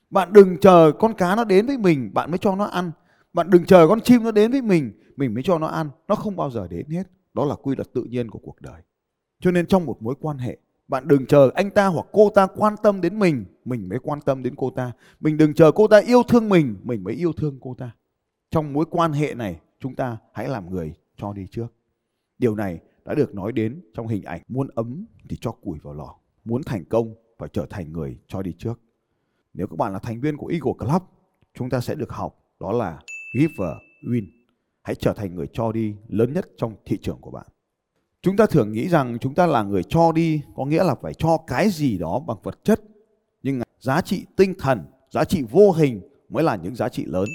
Bạn 0.10 0.34
đừng 0.34 0.58
chờ 0.60 0.92
con 1.00 1.14
cá 1.14 1.36
nó 1.36 1.44
đến 1.44 1.66
với 1.66 1.78
mình, 1.78 2.14
bạn 2.14 2.32
mới 2.32 2.38
cho 2.38 2.56
nó 2.56 2.66
ăn. 2.66 2.92
Bạn 3.34 3.50
đừng 3.50 3.66
chờ 3.66 3.88
con 3.88 4.02
chim 4.02 4.24
nó 4.24 4.32
đến 4.32 4.52
với 4.52 4.62
mình 4.62 4.92
mình 5.18 5.34
mới 5.34 5.44
cho 5.44 5.60
nó 5.60 5.68
ăn 5.68 5.90
nó 6.08 6.16
không 6.16 6.36
bao 6.36 6.52
giờ 6.52 6.68
đến 6.68 6.90
hết 6.90 7.04
đó 7.34 7.46
là 7.46 7.56
quy 7.56 7.76
luật 7.76 7.94
tự 7.94 8.04
nhiên 8.04 8.30
của 8.30 8.40
cuộc 8.40 8.62
đời 8.62 8.82
cho 9.40 9.52
nên 9.52 9.68
trong 9.68 9.86
một 9.86 10.02
mối 10.02 10.16
quan 10.20 10.38
hệ 10.38 10.58
bạn 10.88 11.08
đừng 11.08 11.26
chờ 11.26 11.52
anh 11.56 11.72
ta 11.72 11.88
hoặc 11.88 12.06
cô 12.12 12.30
ta 12.30 12.48
quan 12.56 12.76
tâm 12.84 13.02
đến 13.02 13.20
mình, 13.20 13.46
mình 13.66 13.90
mới 13.90 14.00
quan 14.00 14.22
tâm 14.22 14.44
đến 14.44 14.54
cô 14.58 14.70
ta. 14.70 14.92
Mình 15.20 15.38
đừng 15.38 15.54
chờ 15.54 15.72
cô 15.72 15.88
ta 15.88 16.00
yêu 16.00 16.24
thương 16.24 16.50
mình, 16.50 16.76
mình 16.84 17.04
mới 17.04 17.14
yêu 17.14 17.34
thương 17.34 17.58
cô 17.62 17.76
ta. 17.78 17.92
Trong 18.52 18.74
mối 18.74 18.86
quan 18.90 19.12
hệ 19.14 19.34
này, 19.34 19.60
chúng 19.80 19.96
ta 19.96 20.18
hãy 20.34 20.48
làm 20.48 20.70
người 20.70 20.94
cho 21.18 21.34
đi 21.34 21.48
trước. 21.52 21.68
Điều 22.38 22.56
này 22.56 22.80
đã 23.06 23.14
được 23.14 23.36
nói 23.36 23.52
đến 23.52 23.82
trong 23.94 24.08
hình 24.08 24.24
ảnh 24.24 24.42
muốn 24.48 24.68
ấm 24.76 25.06
thì 25.30 25.38
cho 25.42 25.52
củi 25.52 25.80
vào 25.80 25.94
lò, 25.94 26.16
muốn 26.46 26.64
thành 26.64 26.86
công 26.86 27.16
phải 27.38 27.50
trở 27.54 27.66
thành 27.70 27.94
người 27.94 28.20
cho 28.28 28.42
đi 28.42 28.54
trước. 28.58 28.80
Nếu 29.54 29.68
các 29.68 29.76
bạn 29.80 29.94
là 29.94 30.00
thành 30.00 30.22
viên 30.22 30.38
của 30.38 30.48
Eagle 30.48 30.74
Club, 30.80 31.04
chúng 31.54 31.70
ta 31.70 31.82
sẽ 31.82 31.96
được 31.96 32.12
học 32.12 32.40
đó 32.60 32.72
là 32.72 33.00
Giver 33.34 33.78
Win. 34.04 34.26
Hãy 34.86 34.96
trở 34.96 35.14
thành 35.14 35.36
người 35.36 35.48
cho 35.54 35.72
đi 35.72 35.96
lớn 36.08 36.34
nhất 36.34 36.50
trong 36.58 36.76
thị 36.86 36.98
trường 37.02 37.18
của 37.22 37.32
bạn. 37.32 37.46
Chúng 38.22 38.38
ta 38.38 38.46
thường 38.46 38.72
nghĩ 38.72 38.90
rằng 38.90 39.18
chúng 39.22 39.36
ta 39.36 39.46
là 39.46 39.64
người 39.64 39.84
cho 39.84 40.12
đi, 40.12 40.42
có 40.56 40.66
nghĩa 40.66 40.84
là 40.84 40.96
phải 40.96 41.14
cho 41.14 41.38
cái 41.48 41.70
gì 41.70 41.98
đó 41.98 42.20
bằng 42.20 42.38
vật 42.44 42.60
chất. 42.64 42.82
Nhưng 43.44 43.62
giá 43.80 44.02
trị 44.02 44.26
tinh 44.36 44.54
thần, 44.60 44.86
giá 45.12 45.24
trị 45.24 45.44
vô 45.52 45.72
hình 45.72 46.02
mới 46.30 46.44
là 46.44 46.56
những 46.56 46.76
giá 46.76 46.90
trị 46.90 47.06
lớn. 47.06 47.26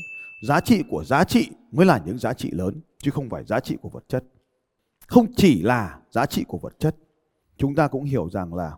Giá 0.49 0.61
trị 0.61 0.83
của 0.91 1.05
giá 1.05 1.25
trị 1.25 1.51
mới 1.71 1.87
là 1.87 2.03
những 2.07 2.19
giá 2.19 2.33
trị 2.33 2.51
lớn, 2.51 2.81
chứ 2.99 3.11
không 3.11 3.29
phải 3.29 3.45
giá 3.45 3.61
trị 3.61 3.77
của 3.83 3.89
vật 3.89 4.05
chất. 4.09 4.25
Không 5.07 5.27
chỉ 5.37 5.63
là 5.63 6.01
giá 6.11 6.27
trị 6.27 6.45
của 6.49 6.59
vật 6.59 6.79
chất, 6.79 6.97
chúng 7.57 7.75
ta 7.75 7.89
cũng 7.89 8.05
hiểu 8.05 8.31
rằng 8.31 8.55
là 8.55 8.77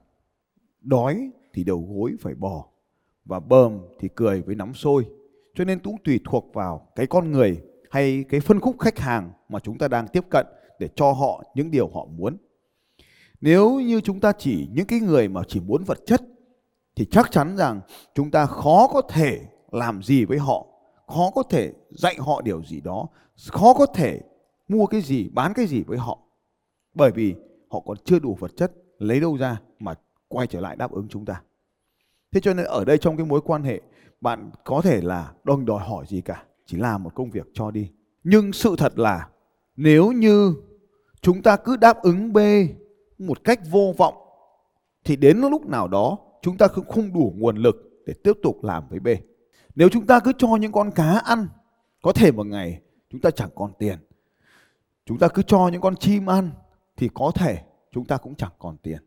đói 0.81 1.31
thì 1.55 1.65
đầu 1.65 1.89
gối 1.95 2.13
phải 2.21 2.35
bò 2.35 2.67
và 3.25 3.41
bờm 3.41 3.79
thì 3.99 4.09
cười 4.15 4.43
với 4.43 4.55
nắm 4.55 4.75
sôi. 4.75 5.07
Cho 5.55 5.65
nên 5.65 5.79
cũng 5.79 5.97
tùy 6.05 6.21
thuộc 6.25 6.51
vào 6.55 6.89
cái 6.97 7.07
con 7.07 7.31
người 7.31 7.63
hay 7.93 8.25
cái 8.29 8.41
phân 8.41 8.61
khúc 8.61 8.79
khách 8.79 8.99
hàng 8.99 9.33
mà 9.49 9.59
chúng 9.61 9.79
ta 9.79 9.89
đang 9.89 10.09
tiếp 10.09 10.25
cận 10.31 10.47
để 10.79 10.89
cho 10.97 11.13
họ 11.13 11.43
những 11.55 11.71
điều 11.71 11.89
họ 11.89 12.05
muốn. 12.05 12.37
Nếu 13.41 13.81
như 13.81 14.01
chúng 14.01 14.21
ta 14.21 14.33
chỉ 14.39 14.69
những 14.73 14.87
cái 14.87 15.01
người 15.01 15.29
mà 15.29 15.43
chỉ 15.49 15.61
muốn 15.61 15.85
vật 15.85 15.99
chất 16.07 16.23
thì 16.97 17.05
chắc 17.11 17.31
chắn 17.31 17.57
rằng 17.57 17.81
chúng 18.15 18.31
ta 18.31 18.47
khó 18.47 18.89
có 18.93 19.03
thể 19.03 19.41
làm 19.71 20.03
gì 20.03 20.25
với 20.25 20.39
họ, 20.39 20.67
khó 21.07 21.31
có 21.35 21.43
thể 21.43 21.73
dạy 21.91 22.17
họ 22.19 22.41
điều 22.41 22.63
gì 22.63 22.81
đó, 22.81 23.07
khó 23.51 23.75
có 23.75 23.87
thể 23.87 24.21
mua 24.69 24.87
cái 24.87 25.01
gì, 25.01 25.29
bán 25.33 25.53
cái 25.55 25.67
gì 25.67 25.83
với 25.83 25.99
họ. 25.99 26.19
Bởi 26.95 27.11
vì 27.11 27.35
họ 27.71 27.81
còn 27.81 27.97
chưa 28.05 28.19
đủ 28.19 28.37
vật 28.41 28.51
chất 28.57 28.73
lấy 28.99 29.21
đâu 29.21 29.37
ra 29.37 29.61
mà 29.79 29.95
quay 30.29 30.47
trở 30.47 30.61
lại 30.61 30.77
đáp 30.77 30.93
ứng 30.93 31.09
chúng 31.09 31.25
ta. 31.25 31.43
Thế 32.33 32.41
cho 32.41 32.55
nên 32.55 32.67
ở 32.67 32.85
đây 32.85 32.99
trong 32.99 33.17
cái 33.17 33.27
mối 33.27 33.41
quan 33.45 33.63
hệ 33.63 33.81
bạn 34.21 34.51
có 34.65 34.83
thể 34.83 35.01
là 35.01 35.33
đừng 35.45 35.65
đòi 35.67 35.85
hỏi 35.85 36.05
gì 36.09 36.21
cả, 36.21 36.45
chỉ 36.73 36.79
làm 36.79 37.03
một 37.03 37.15
công 37.15 37.31
việc 37.31 37.47
cho 37.55 37.71
đi. 37.71 37.91
Nhưng 38.25 38.53
sự 38.53 38.75
thật 38.79 38.99
là 38.99 39.29
nếu 39.77 40.13
như 40.13 40.55
chúng 41.21 41.43
ta 41.43 41.57
cứ 41.57 41.77
đáp 41.77 42.03
ứng 42.03 42.33
B 42.33 42.39
một 43.19 43.45
cách 43.45 43.61
vô 43.71 43.95
vọng 43.99 44.15
thì 45.05 45.17
đến 45.17 45.39
lúc 45.39 45.67
nào 45.67 45.89
đó 45.89 46.19
chúng 46.43 46.57
ta 46.57 46.69
cũng 46.69 46.87
không 46.89 47.13
đủ 47.13 47.35
nguồn 47.37 47.57
lực 47.57 48.03
để 48.07 48.15
tiếp 48.25 48.33
tục 48.43 48.65
làm 48.65 48.89
với 48.89 49.01
B. 49.01 49.09
Nếu 49.75 49.89
chúng 49.89 50.07
ta 50.07 50.21
cứ 50.21 50.33
cho 50.39 50.57
những 50.57 50.73
con 50.73 50.91
cá 50.91 51.19
ăn, 51.19 51.49
có 52.03 52.13
thể 52.13 52.33
một 52.33 52.47
ngày 52.47 52.81
chúng 53.11 53.21
ta 53.21 53.31
chẳng 53.31 53.51
còn 53.55 53.73
tiền. 53.79 53.99
Chúng 55.07 55.19
ta 55.19 55.29
cứ 55.29 55.43
cho 55.43 55.69
những 55.69 55.81
con 55.81 55.97
chim 55.97 56.27
ăn 56.27 56.51
thì 56.97 57.09
có 57.15 57.33
thể 57.35 57.59
chúng 57.93 58.05
ta 58.05 58.17
cũng 58.17 58.35
chẳng 58.35 58.53
còn 58.59 58.77
tiền. 58.77 58.99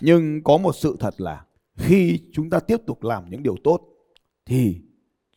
Nhưng 0.00 0.42
có 0.42 0.56
một 0.56 0.74
sự 0.74 0.96
thật 1.00 1.20
là 1.20 1.44
khi 1.76 2.20
chúng 2.32 2.50
ta 2.50 2.60
tiếp 2.60 2.76
tục 2.86 3.02
làm 3.02 3.30
những 3.30 3.42
điều 3.42 3.56
tốt 3.64 3.80
thì 4.46 4.80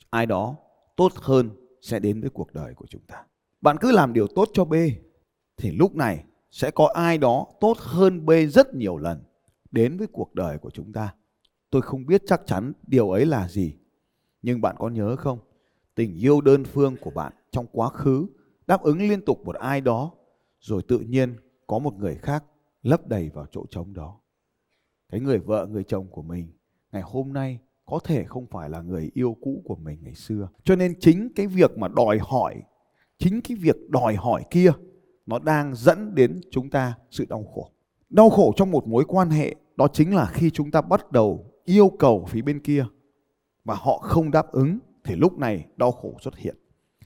ai 0.10 0.26
đó 0.26 0.56
tốt 0.98 1.14
hơn 1.16 1.50
sẽ 1.82 2.00
đến 2.00 2.22
với 2.22 2.30
cuộc 2.30 2.54
đời 2.54 2.74
của 2.74 2.86
chúng 2.90 3.02
ta. 3.08 3.24
Bạn 3.62 3.78
cứ 3.82 3.92
làm 3.92 4.14
điều 4.14 4.28
tốt 4.28 4.50
cho 4.54 4.66
B 4.66 4.74
thì 5.58 5.72
lúc 5.72 5.96
này 5.96 6.24
sẽ 6.52 6.72
có 6.72 6.92
ai 6.94 7.18
đó 7.18 7.48
tốt 7.60 7.78
hơn 7.78 8.26
B 8.26 8.32
rất 8.50 8.74
nhiều 8.74 8.98
lần 8.98 9.24
đến 9.72 9.98
với 9.98 10.08
cuộc 10.08 10.34
đời 10.34 10.58
của 10.58 10.70
chúng 10.70 10.94
ta. 10.94 11.14
Tôi 11.70 11.82
không 11.82 12.06
biết 12.06 12.22
chắc 12.28 12.42
chắn 12.46 12.74
điều 12.88 13.12
ấy 13.12 13.26
là 13.26 13.48
gì. 13.48 13.74
Nhưng 14.42 14.62
bạn 14.62 14.76
có 14.80 14.90
nhớ 14.90 15.16
không? 15.16 15.40
Tình 15.96 16.16
yêu 16.16 16.42
đơn 16.42 16.66
phương 16.66 16.96
của 17.02 17.12
bạn 17.12 17.34
trong 17.52 17.66
quá 17.72 17.90
khứ 17.90 18.28
đáp 18.68 18.82
ứng 18.82 19.00
liên 19.00 19.26
tục 19.26 19.46
một 19.46 19.56
ai 19.56 19.82
đó 19.82 20.12
rồi 20.60 20.82
tự 20.88 21.00
nhiên 21.00 21.36
có 21.68 21.80
một 21.80 21.94
người 21.94 22.16
khác 22.16 22.44
lấp 22.84 23.08
đầy 23.08 23.30
vào 23.30 23.46
chỗ 23.52 23.66
trống 23.70 23.94
đó. 23.94 24.20
Cái 25.10 25.20
người 25.20 25.40
vợ, 25.40 25.68
người 25.68 25.84
chồng 25.84 26.08
của 26.08 26.22
mình 26.22 26.52
ngày 26.92 27.02
hôm 27.02 27.34
nay 27.34 27.60
có 27.90 28.00
thể 28.04 28.24
không 28.24 28.46
phải 28.46 28.70
là 28.70 28.82
người 28.82 29.12
yêu 29.14 29.38
cũ 29.42 29.62
của 29.66 29.76
mình 29.76 30.00
ngày 30.02 30.16
xưa. 30.16 30.48
Cho 30.64 30.76
nên 30.76 31.00
chính 31.00 31.30
cái 31.36 31.48
việc 31.48 31.78
mà 31.78 31.88
đòi 31.88 32.20
hỏi, 32.22 32.56
chính 33.20 33.42
cái 33.42 33.58
việc 33.58 33.90
đòi 33.90 34.16
hỏi 34.16 34.44
kia 34.52 34.72
nó 35.26 35.40
đang 35.40 35.76
dẫn 35.76 36.16
đến 36.16 36.42
chúng 36.52 36.70
ta 36.70 36.94
sự 37.12 37.26
đau 37.30 37.44
khổ. 37.54 37.72
Đau 38.10 38.30
khổ 38.30 38.54
trong 38.56 38.72
một 38.72 38.88
mối 38.88 39.06
quan 39.08 39.30
hệ 39.30 39.56
đó 39.76 39.88
chính 39.94 40.16
là 40.16 40.26
khi 40.34 40.50
chúng 40.50 40.72
ta 40.72 40.82
bắt 40.82 41.12
đầu 41.12 41.52
yêu 41.66 41.90
cầu 42.00 42.26
phía 42.30 42.42
bên 42.42 42.60
kia 42.60 42.86
và 43.64 43.76
họ 43.76 43.98
không 43.98 44.32
đáp 44.32 44.52
ứng 44.52 44.80
thì 45.04 45.16
lúc 45.16 45.38
này 45.38 45.66
đau 45.78 45.92
khổ 45.92 46.18
xuất 46.22 46.38
hiện. 46.38 46.56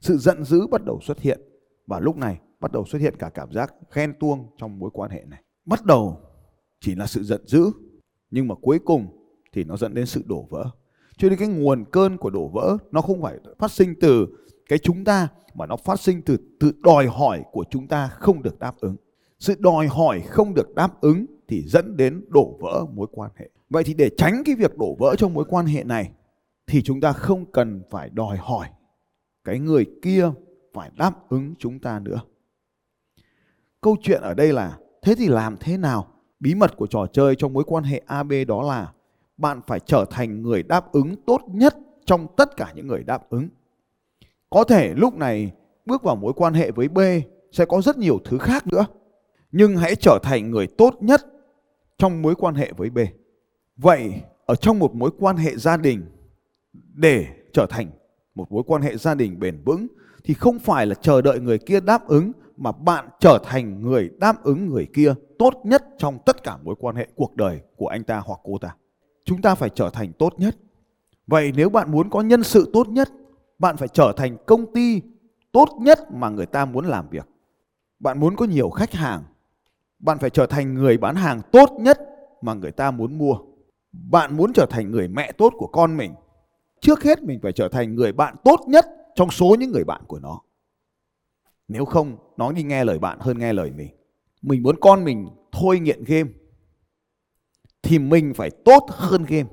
Sự 0.01 0.17
giận 0.17 0.43
dữ 0.43 0.67
bắt 0.67 0.85
đầu 0.85 0.99
xuất 1.01 1.19
hiện 1.19 1.41
và 1.87 1.99
lúc 1.99 2.17
này 2.17 2.39
bắt 2.59 2.71
đầu 2.71 2.85
xuất 2.85 2.99
hiện 2.99 3.15
cả 3.19 3.29
cảm 3.29 3.51
giác 3.51 3.73
ghen 3.93 4.13
tuông 4.19 4.45
trong 4.57 4.79
mối 4.79 4.89
quan 4.93 5.11
hệ 5.11 5.23
này. 5.27 5.43
Bắt 5.65 5.85
đầu 5.85 6.19
chỉ 6.79 6.95
là 6.95 7.07
sự 7.07 7.23
giận 7.23 7.47
dữ 7.47 7.71
nhưng 8.31 8.47
mà 8.47 8.55
cuối 8.61 8.79
cùng 8.79 9.20
thì 9.53 9.63
nó 9.63 9.77
dẫn 9.77 9.93
đến 9.93 10.05
sự 10.05 10.23
đổ 10.25 10.47
vỡ. 10.49 10.69
Cho 11.17 11.29
nên 11.29 11.39
cái 11.39 11.47
nguồn 11.47 11.85
cơn 11.91 12.17
của 12.17 12.29
đổ 12.29 12.47
vỡ, 12.47 12.77
nó 12.91 13.01
không 13.01 13.21
phải 13.21 13.39
phát 13.59 13.71
sinh 13.71 13.93
từ 14.01 14.27
cái 14.69 14.79
chúng 14.79 15.03
ta, 15.03 15.27
mà 15.53 15.65
nó 15.65 15.75
phát 15.75 15.99
sinh 15.99 16.21
từ 16.21 16.37
tự 16.59 16.71
đòi 16.83 17.07
hỏi 17.07 17.43
của 17.51 17.63
chúng 17.69 17.87
ta 17.87 18.07
không 18.07 18.43
được 18.43 18.59
đáp 18.59 18.75
ứng. 18.79 18.95
Sự 19.39 19.55
đòi 19.59 19.87
hỏi 19.87 20.21
không 20.21 20.53
được 20.53 20.75
đáp 20.75 21.01
ứng 21.01 21.25
thì 21.47 21.63
dẫn 21.67 21.97
đến 21.97 22.25
đổ 22.29 22.57
vỡ 22.61 22.85
mối 22.93 23.07
quan 23.11 23.31
hệ. 23.35 23.49
Vậy 23.69 23.83
thì 23.83 23.93
để 23.93 24.09
tránh 24.17 24.43
cái 24.45 24.55
việc 24.55 24.77
đổ 24.77 24.95
vỡ 24.99 25.15
trong 25.17 25.33
mối 25.33 25.45
quan 25.47 25.65
hệ 25.65 25.83
này, 25.83 26.11
thì 26.67 26.81
chúng 26.81 27.01
ta 27.01 27.13
không 27.13 27.51
cần 27.51 27.81
phải 27.89 28.09
đòi 28.09 28.37
hỏi 28.37 28.67
cái 29.43 29.59
người 29.59 29.85
kia 30.01 30.31
phải 30.73 30.91
đáp 30.97 31.29
ứng 31.29 31.53
chúng 31.59 31.79
ta 31.79 31.99
nữa. 31.99 32.21
Câu 33.81 33.95
chuyện 34.01 34.21
ở 34.21 34.33
đây 34.33 34.53
là, 34.53 34.77
thế 35.01 35.15
thì 35.17 35.27
làm 35.27 35.57
thế 35.59 35.77
nào? 35.77 36.07
Bí 36.39 36.55
mật 36.55 36.77
của 36.77 36.87
trò 36.87 37.05
chơi 37.13 37.35
trong 37.35 37.53
mối 37.53 37.63
quan 37.67 37.83
hệ 37.83 38.01
AB 38.05 38.31
đó 38.47 38.61
là 38.61 38.93
bạn 39.41 39.61
phải 39.67 39.79
trở 39.79 40.05
thành 40.09 40.41
người 40.41 40.63
đáp 40.63 40.91
ứng 40.91 41.15
tốt 41.25 41.41
nhất 41.47 41.77
trong 42.05 42.27
tất 42.37 42.57
cả 42.57 42.71
những 42.75 42.87
người 42.87 43.03
đáp 43.03 43.29
ứng. 43.29 43.49
Có 44.49 44.63
thể 44.63 44.93
lúc 44.93 45.15
này, 45.17 45.51
bước 45.85 46.03
vào 46.03 46.15
mối 46.15 46.33
quan 46.35 46.53
hệ 46.53 46.71
với 46.71 46.87
B 46.87 46.99
sẽ 47.51 47.65
có 47.65 47.81
rất 47.81 47.97
nhiều 47.97 48.19
thứ 48.25 48.37
khác 48.37 48.67
nữa. 48.67 48.85
Nhưng 49.51 49.77
hãy 49.77 49.95
trở 49.95 50.19
thành 50.23 50.51
người 50.51 50.67
tốt 50.67 50.95
nhất 51.01 51.21
trong 51.97 52.21
mối 52.21 52.35
quan 52.35 52.55
hệ 52.55 52.71
với 52.77 52.89
B. 52.89 52.99
Vậy, 53.77 54.13
ở 54.45 54.55
trong 54.55 54.79
một 54.79 54.95
mối 54.95 55.11
quan 55.19 55.37
hệ 55.37 55.55
gia 55.55 55.77
đình, 55.77 56.05
để 56.93 57.25
trở 57.53 57.65
thành 57.65 57.87
một 58.35 58.51
mối 58.51 58.63
quan 58.67 58.81
hệ 58.81 58.97
gia 58.97 59.15
đình 59.15 59.39
bền 59.39 59.61
vững 59.65 59.87
thì 60.23 60.33
không 60.33 60.59
phải 60.59 60.85
là 60.85 60.95
chờ 60.95 61.21
đợi 61.21 61.39
người 61.39 61.57
kia 61.57 61.79
đáp 61.79 62.07
ứng, 62.07 62.31
mà 62.57 62.71
bạn 62.71 63.09
trở 63.19 63.39
thành 63.43 63.81
người 63.81 64.09
đáp 64.19 64.43
ứng 64.43 64.69
người 64.69 64.87
kia 64.93 65.13
tốt 65.39 65.53
nhất 65.63 65.83
trong 65.97 66.17
tất 66.25 66.43
cả 66.43 66.57
mối 66.63 66.75
quan 66.79 66.95
hệ 66.95 67.07
cuộc 67.15 67.35
đời 67.35 67.61
của 67.75 67.87
anh 67.87 68.03
ta 68.03 68.21
hoặc 68.25 68.39
cô 68.43 68.57
ta. 68.57 68.75
Chúng 69.25 69.41
ta 69.41 69.55
phải 69.55 69.69
trở 69.69 69.89
thành 69.89 70.13
tốt 70.13 70.33
nhất. 70.37 70.57
Vậy 71.27 71.51
nếu 71.55 71.69
bạn 71.69 71.91
muốn 71.91 72.09
có 72.09 72.21
nhân 72.21 72.43
sự 72.43 72.69
tốt 72.73 72.89
nhất, 72.89 73.09
bạn 73.59 73.77
phải 73.77 73.87
trở 73.87 74.13
thành 74.17 74.37
công 74.45 74.73
ty 74.73 75.01
tốt 75.51 75.69
nhất 75.79 75.99
mà 76.11 76.29
người 76.29 76.45
ta 76.45 76.65
muốn 76.65 76.85
làm 76.85 77.09
việc. 77.09 77.27
Bạn 77.99 78.19
muốn 78.19 78.35
có 78.35 78.45
nhiều 78.45 78.69
khách 78.69 78.93
hàng, 78.93 79.23
bạn 79.99 80.17
phải 80.17 80.29
trở 80.29 80.45
thành 80.45 80.73
người 80.73 80.97
bán 80.97 81.15
hàng 81.15 81.41
tốt 81.51 81.69
nhất 81.79 81.99
mà 82.41 82.53
người 82.53 82.71
ta 82.71 82.91
muốn 82.91 83.17
mua. 83.17 83.37
Bạn 83.91 84.37
muốn 84.37 84.53
trở 84.53 84.65
thành 84.69 84.91
người 84.91 85.07
mẹ 85.07 85.31
tốt 85.31 85.53
của 85.57 85.67
con 85.67 85.97
mình, 85.97 86.13
trước 86.81 87.03
hết 87.03 87.23
mình 87.23 87.39
phải 87.43 87.51
trở 87.51 87.67
thành 87.67 87.95
người 87.95 88.11
bạn 88.11 88.35
tốt 88.43 88.59
nhất 88.67 88.85
trong 89.15 89.31
số 89.31 89.55
những 89.59 89.71
người 89.71 89.83
bạn 89.83 90.01
của 90.07 90.19
nó. 90.19 90.41
Nếu 91.67 91.85
không, 91.85 92.17
nó 92.37 92.51
đi 92.51 92.63
nghe 92.63 92.83
lời 92.83 92.99
bạn 92.99 93.17
hơn 93.21 93.39
nghe 93.39 93.53
lời 93.53 93.71
mình. 93.71 93.89
Mình 94.41 94.63
muốn 94.63 94.75
con 94.81 95.03
mình 95.03 95.29
thôi 95.51 95.79
nghiện 95.79 96.03
game 96.03 96.29
thì 97.81 97.99
mình 97.99 98.33
phải 98.33 98.49
tốt 98.49 98.85
hơn 98.89 99.25
game. 99.27 99.49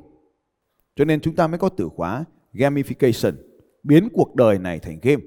Cho 0.96 1.04
nên 1.04 1.20
chúng 1.20 1.36
ta 1.36 1.46
mới 1.46 1.58
có 1.58 1.68
từ 1.68 1.88
khóa 1.88 2.24
gamification, 2.52 3.32
biến 3.82 4.08
cuộc 4.12 4.34
đời 4.34 4.58
này 4.58 4.78
thành 4.78 4.98
game. 5.02 5.22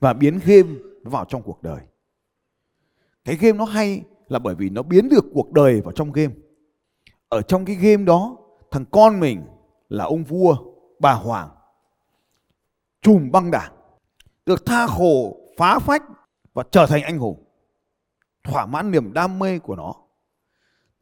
Và 0.00 0.12
biến 0.12 0.40
game 0.44 0.74
vào 1.02 1.24
trong 1.24 1.42
cuộc 1.42 1.62
đời. 1.62 1.80
Cái 3.24 3.36
game 3.36 3.58
nó 3.58 3.64
hay 3.64 4.02
là 4.28 4.38
bởi 4.38 4.54
vì 4.54 4.70
nó 4.70 4.82
biến 4.82 5.08
được 5.08 5.24
cuộc 5.34 5.52
đời 5.52 5.80
vào 5.80 5.92
trong 5.92 6.12
game. 6.12 6.34
Ở 7.28 7.42
trong 7.42 7.64
cái 7.64 7.76
game 7.76 8.04
đó, 8.04 8.36
thằng 8.70 8.84
con 8.90 9.20
mình 9.20 9.44
là 9.88 10.04
ông 10.04 10.24
vua, 10.24 10.56
bà 10.98 11.12
hoàng, 11.12 11.48
trùm 13.02 13.30
băng 13.30 13.50
đảng, 13.50 13.72
được 14.46 14.66
tha 14.66 14.86
khổ, 14.86 15.36
phá 15.58 15.78
phách 15.78 16.02
và 16.52 16.64
trở 16.70 16.86
thành 16.86 17.02
anh 17.02 17.18
hùng. 17.18 17.44
Thỏa 18.44 18.66
mãn 18.66 18.90
niềm 18.90 19.12
đam 19.12 19.38
mê 19.38 19.58
của 19.58 19.76
nó. 19.76 19.94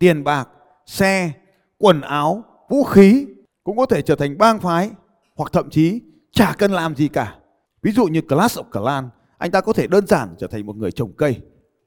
Tiền 0.01 0.25
bạc, 0.25 0.49
xe, 0.87 1.33
quần 1.79 2.01
áo, 2.01 2.45
vũ 2.69 2.85
khí 2.85 3.27
cũng 3.65 3.77
có 3.77 3.87
thể 3.87 4.03
trở 4.03 4.17
thành 4.17 4.39
bang 4.39 4.59
phái 4.59 4.91
hoặc 5.37 5.53
thậm 5.53 5.71
chí 5.71 6.01
chả 6.33 6.55
cần 6.59 6.73
làm 6.73 6.97
gì 6.97 7.09
cả. 7.09 7.39
Ví 7.83 7.93
dụ 7.93 8.07
như 8.07 8.21
Clash 8.21 8.59
of 8.59 8.83
Clan, 8.83 9.09
anh 9.39 9.51
ta 9.51 9.61
có 9.61 9.73
thể 9.73 9.87
đơn 9.87 10.07
giản 10.07 10.35
trở 10.39 10.47
thành 10.47 10.67
một 10.67 10.77
người 10.77 10.93
trồng 10.93 11.13
cây, 11.13 11.41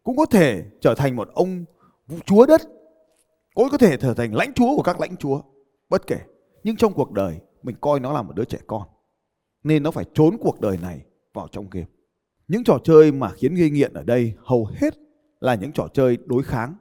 cũng 0.03 0.17
có 0.17 0.25
thể 0.25 0.63
trở 0.82 0.96
thành 0.96 1.15
một 1.15 1.29
ông 1.34 1.65
chúa 2.25 2.46
đất, 2.46 2.62
cũng 3.53 3.70
có 3.70 3.77
thể 3.77 3.98
trở 3.98 4.13
thành 4.13 4.36
lãnh 4.36 4.53
chúa 4.53 4.75
của 4.75 4.84
các 4.84 5.00
lãnh 5.00 5.17
chúa, 5.17 5.41
bất 5.89 6.08
kể. 6.08 6.20
Nhưng 6.63 6.75
trong 6.75 6.93
cuộc 6.93 7.12
đời 7.12 7.39
mình 7.63 7.75
coi 7.82 8.00
nó 8.00 8.13
là 8.13 8.22
một 8.22 8.36
đứa 8.36 8.46
trẻ 8.46 8.58
con, 8.67 8.82
nên 9.63 9.84
nó 9.84 9.91
phải 9.91 10.05
trốn 10.13 10.38
cuộc 10.41 10.62
đời 10.62 10.77
này 10.82 11.01
vào 11.34 11.48
trong 11.51 11.67
game. 11.72 11.88
Những 12.48 12.63
trò 12.63 12.77
chơi 12.84 13.12
mà 13.12 13.32
khiến 13.32 13.55
gây 13.55 13.70
nghiện 13.70 13.93
ở 13.93 14.03
đây 14.03 14.34
hầu 14.43 14.70
hết 14.75 14.93
là 15.39 15.55
những 15.55 15.72
trò 15.72 15.88
chơi 15.93 16.17
đối 16.25 16.43
kháng. 16.43 16.75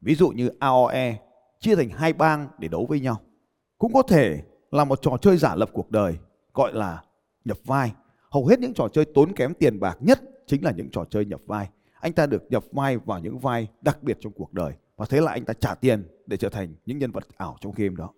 Ví 0.00 0.14
dụ 0.14 0.28
như 0.28 0.50
AOE 0.58 1.18
chia 1.60 1.76
thành 1.76 1.90
hai 1.90 2.12
bang 2.12 2.48
để 2.58 2.68
đấu 2.68 2.86
với 2.88 3.00
nhau. 3.00 3.20
Cũng 3.78 3.92
có 3.92 4.02
thể 4.02 4.42
là 4.70 4.84
một 4.84 5.02
trò 5.02 5.16
chơi 5.20 5.36
giả 5.36 5.54
lập 5.54 5.70
cuộc 5.72 5.90
đời 5.90 6.18
gọi 6.54 6.72
là 6.72 7.02
nhập 7.44 7.58
vai. 7.64 7.92
Hầu 8.30 8.46
hết 8.46 8.60
những 8.60 8.74
trò 8.74 8.88
chơi 8.88 9.04
tốn 9.04 9.32
kém 9.32 9.54
tiền 9.54 9.80
bạc 9.80 9.98
nhất 10.00 10.20
chính 10.46 10.64
là 10.64 10.70
những 10.70 10.90
trò 10.90 11.04
chơi 11.10 11.24
nhập 11.24 11.40
vai. 11.46 11.68
Anh 12.00 12.12
ta 12.12 12.26
được 12.26 12.42
nhập 12.50 12.64
vai 12.72 12.96
vào 12.96 13.18
những 13.18 13.38
vai 13.38 13.68
đặc 13.82 14.02
biệt 14.02 14.16
trong 14.20 14.32
cuộc 14.32 14.52
đời 14.52 14.72
và 14.96 15.06
thế 15.08 15.20
là 15.20 15.32
anh 15.32 15.44
ta 15.44 15.52
trả 15.52 15.74
tiền 15.74 16.04
để 16.26 16.36
trở 16.36 16.48
thành 16.48 16.74
những 16.86 16.98
nhân 16.98 17.10
vật 17.10 17.24
ảo 17.36 17.56
trong 17.60 17.72
game 17.76 17.94
đó. 17.96 18.10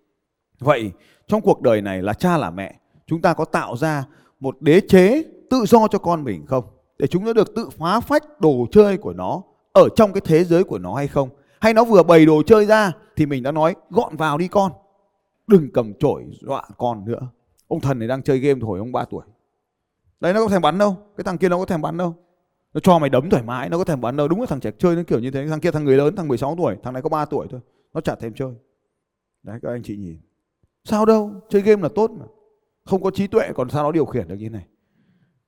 Vậy 0.59 0.91
trong 1.27 1.41
cuộc 1.41 1.61
đời 1.61 1.81
này 1.81 2.01
là 2.01 2.13
cha 2.13 2.37
là 2.37 2.49
mẹ, 2.51 2.79
chúng 3.07 3.21
ta 3.21 3.33
có 3.33 3.45
tạo 3.45 3.77
ra 3.77 4.05
một 4.39 4.61
đế 4.61 4.81
chế 4.81 5.23
tự 5.49 5.65
do 5.67 5.87
cho 5.87 5.99
con 5.99 6.23
mình 6.23 6.45
không? 6.45 6.65
Để 6.97 7.07
chúng 7.07 7.25
nó 7.25 7.33
được 7.33 7.55
tự 7.55 7.69
phá 7.69 7.99
phách 7.99 8.41
đồ 8.41 8.67
chơi 8.71 8.97
của 8.97 9.13
nó 9.13 9.41
ở 9.73 9.89
trong 9.95 10.13
cái 10.13 10.21
thế 10.25 10.43
giới 10.43 10.63
của 10.63 10.77
nó 10.77 10.93
hay 10.93 11.07
không? 11.07 11.29
Hay 11.63 11.73
nó 11.73 11.83
vừa 11.83 12.03
bày 12.03 12.25
đồ 12.25 12.43
chơi 12.43 12.65
ra 12.65 12.91
thì 13.15 13.25
mình 13.25 13.43
đã 13.43 13.51
nói, 13.51 13.75
gọn 13.89 14.15
vào 14.15 14.37
đi 14.37 14.47
con, 14.47 14.71
đừng 15.47 15.69
cầm 15.73 15.93
chổi 15.99 16.25
dọa 16.41 16.63
con 16.77 17.05
nữa. 17.05 17.27
Ông 17.67 17.81
thần 17.81 17.99
này 17.99 18.07
đang 18.07 18.23
chơi 18.23 18.39
game 18.39 18.59
thổi 18.61 18.79
ông 18.79 18.91
3 18.91 19.05
tuổi. 19.05 19.25
Đấy, 20.19 20.33
nó 20.33 20.39
có 20.43 20.47
thèm 20.49 20.61
bắn 20.61 20.77
đâu, 20.77 20.97
cái 21.17 21.23
thằng 21.23 21.37
kia 21.37 21.49
nó 21.49 21.57
có 21.57 21.65
thèm 21.65 21.81
bắn 21.81 21.97
đâu. 21.97 22.15
Nó 22.73 22.79
cho 22.79 22.99
mày 22.99 23.09
đấm 23.09 23.29
thoải 23.29 23.43
mái, 23.43 23.69
nó 23.69 23.77
có 23.77 23.83
thèm 23.83 24.01
bắn 24.01 24.17
đâu. 24.17 24.27
Đúng 24.27 24.39
là 24.39 24.45
thằng 24.49 24.59
trẻ 24.59 24.71
chơi 24.77 24.95
nó 24.95 25.03
kiểu 25.07 25.19
như 25.19 25.31
thế, 25.31 25.47
thằng 25.47 25.59
kia 25.59 25.71
thằng 25.71 25.83
người 25.83 25.97
lớn, 25.97 26.15
thằng 26.15 26.27
16 26.27 26.55
tuổi, 26.57 26.77
thằng 26.83 26.93
này 26.93 27.01
có 27.01 27.09
3 27.09 27.25
tuổi 27.25 27.47
thôi, 27.49 27.59
nó 27.93 28.01
chả 28.01 28.15
thèm 28.15 28.33
chơi. 28.33 28.53
Đấy, 29.43 29.59
các 29.61 29.69
anh 29.69 29.83
chị 29.83 29.97
nhìn. 29.97 30.17
Sao 30.83 31.05
đâu, 31.05 31.31
chơi 31.49 31.61
game 31.61 31.81
là 31.81 31.89
tốt 31.95 32.11
mà. 32.11 32.25
Không 32.85 33.03
có 33.03 33.11
trí 33.11 33.27
tuệ 33.27 33.49
còn 33.55 33.69
sao 33.69 33.83
nó 33.83 33.91
điều 33.91 34.05
khiển 34.05 34.27
được 34.27 34.35
như 34.35 34.45
thế 34.45 34.49
này? 34.49 34.65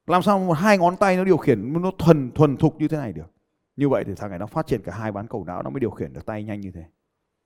Làm 0.07 0.21
sao 0.21 0.39
một 0.39 0.53
hai 0.53 0.77
ngón 0.77 0.97
tay 0.97 1.17
nó 1.17 1.23
điều 1.23 1.37
khiển, 1.37 1.81
nó 1.81 1.91
thuần 1.97 2.31
thuần 2.31 2.57
thục 2.57 2.79
như 2.79 2.87
thế 2.87 2.97
này 2.97 3.13
được? 3.13 3.34
Như 3.77 3.89
vậy 3.89 4.03
thì 4.03 4.15
thằng 4.15 4.29
này 4.29 4.39
nó 4.39 4.45
phát 4.45 4.67
triển 4.67 4.81
cả 4.81 4.91
hai 4.91 5.11
bán 5.11 5.27
cầu 5.27 5.43
não, 5.43 5.63
nó 5.63 5.69
mới 5.69 5.79
điều 5.79 5.91
khiển 5.91 6.13
được 6.13 6.25
tay 6.25 6.43
nhanh 6.43 6.61
như 6.61 6.71
thế. 6.71 6.83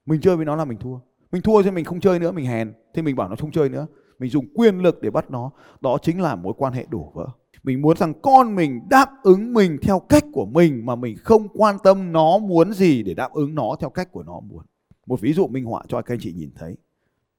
Mình 0.05 0.21
chơi 0.21 0.35
với 0.35 0.45
nó 0.45 0.55
là 0.55 0.65
mình 0.65 0.77
thua. 0.77 0.99
Mình 1.31 1.41
thua 1.41 1.61
thì 1.63 1.71
mình 1.71 1.85
không 1.85 1.99
chơi 1.99 2.19
nữa, 2.19 2.31
mình 2.31 2.45
hèn, 2.45 2.73
thì 2.93 3.01
mình 3.01 3.15
bảo 3.15 3.29
nó 3.29 3.35
không 3.35 3.51
chơi 3.51 3.69
nữa. 3.69 3.87
Mình 4.19 4.29
dùng 4.29 4.45
quyền 4.55 4.79
lực 4.79 5.01
để 5.01 5.09
bắt 5.09 5.31
nó. 5.31 5.51
Đó 5.81 5.97
chính 6.01 6.21
là 6.21 6.35
mối 6.35 6.53
quan 6.57 6.73
hệ 6.73 6.85
đổ 6.89 7.11
vỡ. 7.15 7.27
Mình 7.63 7.81
muốn 7.81 7.97
rằng 7.97 8.13
con 8.21 8.55
mình 8.55 8.81
đáp 8.89 9.09
ứng 9.23 9.53
mình 9.53 9.77
theo 9.81 9.99
cách 9.99 10.23
của 10.33 10.45
mình 10.45 10.85
mà 10.85 10.95
mình 10.95 11.17
không 11.23 11.47
quan 11.53 11.77
tâm 11.83 12.11
nó 12.11 12.37
muốn 12.37 12.73
gì 12.73 13.03
để 13.03 13.13
đáp 13.13 13.31
ứng 13.33 13.55
nó 13.55 13.75
theo 13.79 13.89
cách 13.89 14.11
của 14.11 14.23
nó 14.23 14.39
muốn. 14.39 14.65
Một 15.05 15.21
ví 15.21 15.33
dụ 15.33 15.47
minh 15.47 15.65
họa 15.65 15.83
cho 15.87 16.01
các 16.01 16.13
anh 16.13 16.19
chị 16.21 16.33
nhìn 16.33 16.51
thấy. 16.55 16.77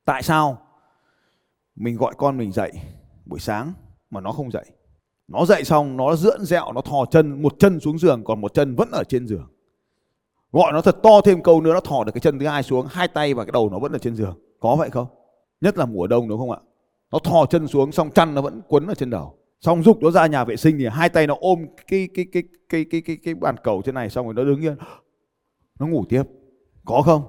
Tại 0.05 0.23
sao 0.23 0.59
mình 1.77 1.97
gọi 1.97 2.15
con 2.19 2.37
mình 2.37 2.53
dậy 2.53 2.73
buổi 3.27 3.41
sáng 3.41 3.73
mà 4.11 4.21
nó 4.21 4.33
không 4.33 4.51
dậy? 4.51 4.65
Nó 5.31 5.45
dậy 5.45 5.65
xong, 5.65 5.97
nó 5.97 6.17
dưỡng 6.17 6.45
dẹo 6.45 6.73
nó 6.73 6.81
thò 6.81 7.05
chân, 7.11 7.43
một 7.43 7.55
chân 7.59 7.81
xuống 7.81 7.99
giường, 7.99 8.25
còn 8.25 8.41
một 8.41 8.55
chân 8.55 8.75
vẫn 8.75 8.91
ở 8.91 9.05
trên 9.05 9.27
giường. 9.27 9.47
Gọi 10.53 10.73
nó 10.73 10.81
thật 10.81 10.97
to 11.03 11.21
thêm 11.21 11.43
câu 11.43 11.61
nữa, 11.61 11.75
nó 11.75 11.81
thò 11.81 12.05
được 12.05 12.13
cái 12.13 12.21
chân 12.21 12.39
thứ 12.39 12.47
hai 12.47 12.63
xuống, 12.63 12.87
hai 12.91 13.09
tay 13.09 13.35
và 13.35 13.45
cái 13.45 13.53
đầu 13.53 13.71
nó 13.71 13.79
vẫn 13.79 13.93
ở 13.93 13.99
trên 13.99 14.17
giường. 14.17 14.39
Có 14.61 14.77
vậy 14.77 14.91
không? 14.91 15.07
Nhất 15.61 15.79
là 15.79 15.87
mùa 15.87 16.07
đông, 16.07 16.29
đúng 16.29 16.39
không 16.39 16.51
ạ? 16.51 16.59
Nó 17.13 17.19
thò 17.19 17.47
chân 17.47 17.69
xuống, 17.69 17.93
xong 17.93 18.11
chăn 18.11 18.35
nó 18.35 18.43
vẫn 18.43 18.61
quấn 18.69 18.87
ở 18.87 18.95
trên 18.95 19.11
đầu. 19.11 19.39
Xong 19.61 19.83
dục 19.83 20.03
nó 20.03 20.11
ra 20.11 20.27
nhà 20.27 20.45
vệ 20.45 20.57
sinh 20.57 20.79
thì 20.79 20.87
hai 20.87 21.09
tay 21.09 21.27
nó 21.27 21.37
ôm 21.41 21.67
cái 21.87 22.09
cái 22.15 22.27
cái 22.33 22.43
cái 22.69 22.85
cái 22.91 23.01
cái 23.07 23.19
cái 23.25 23.35
bàn 23.35 23.57
cầu 23.63 23.83
trên 23.85 23.95
này, 23.95 24.11
xong 24.11 24.27
rồi 24.27 24.35
nó 24.35 24.45
đứng 24.45 24.61
yên. 24.61 24.77
Nó 25.79 25.87
ngủ 25.87 26.05
tiếp. 26.09 26.23
Có 26.85 27.03
không? 27.03 27.23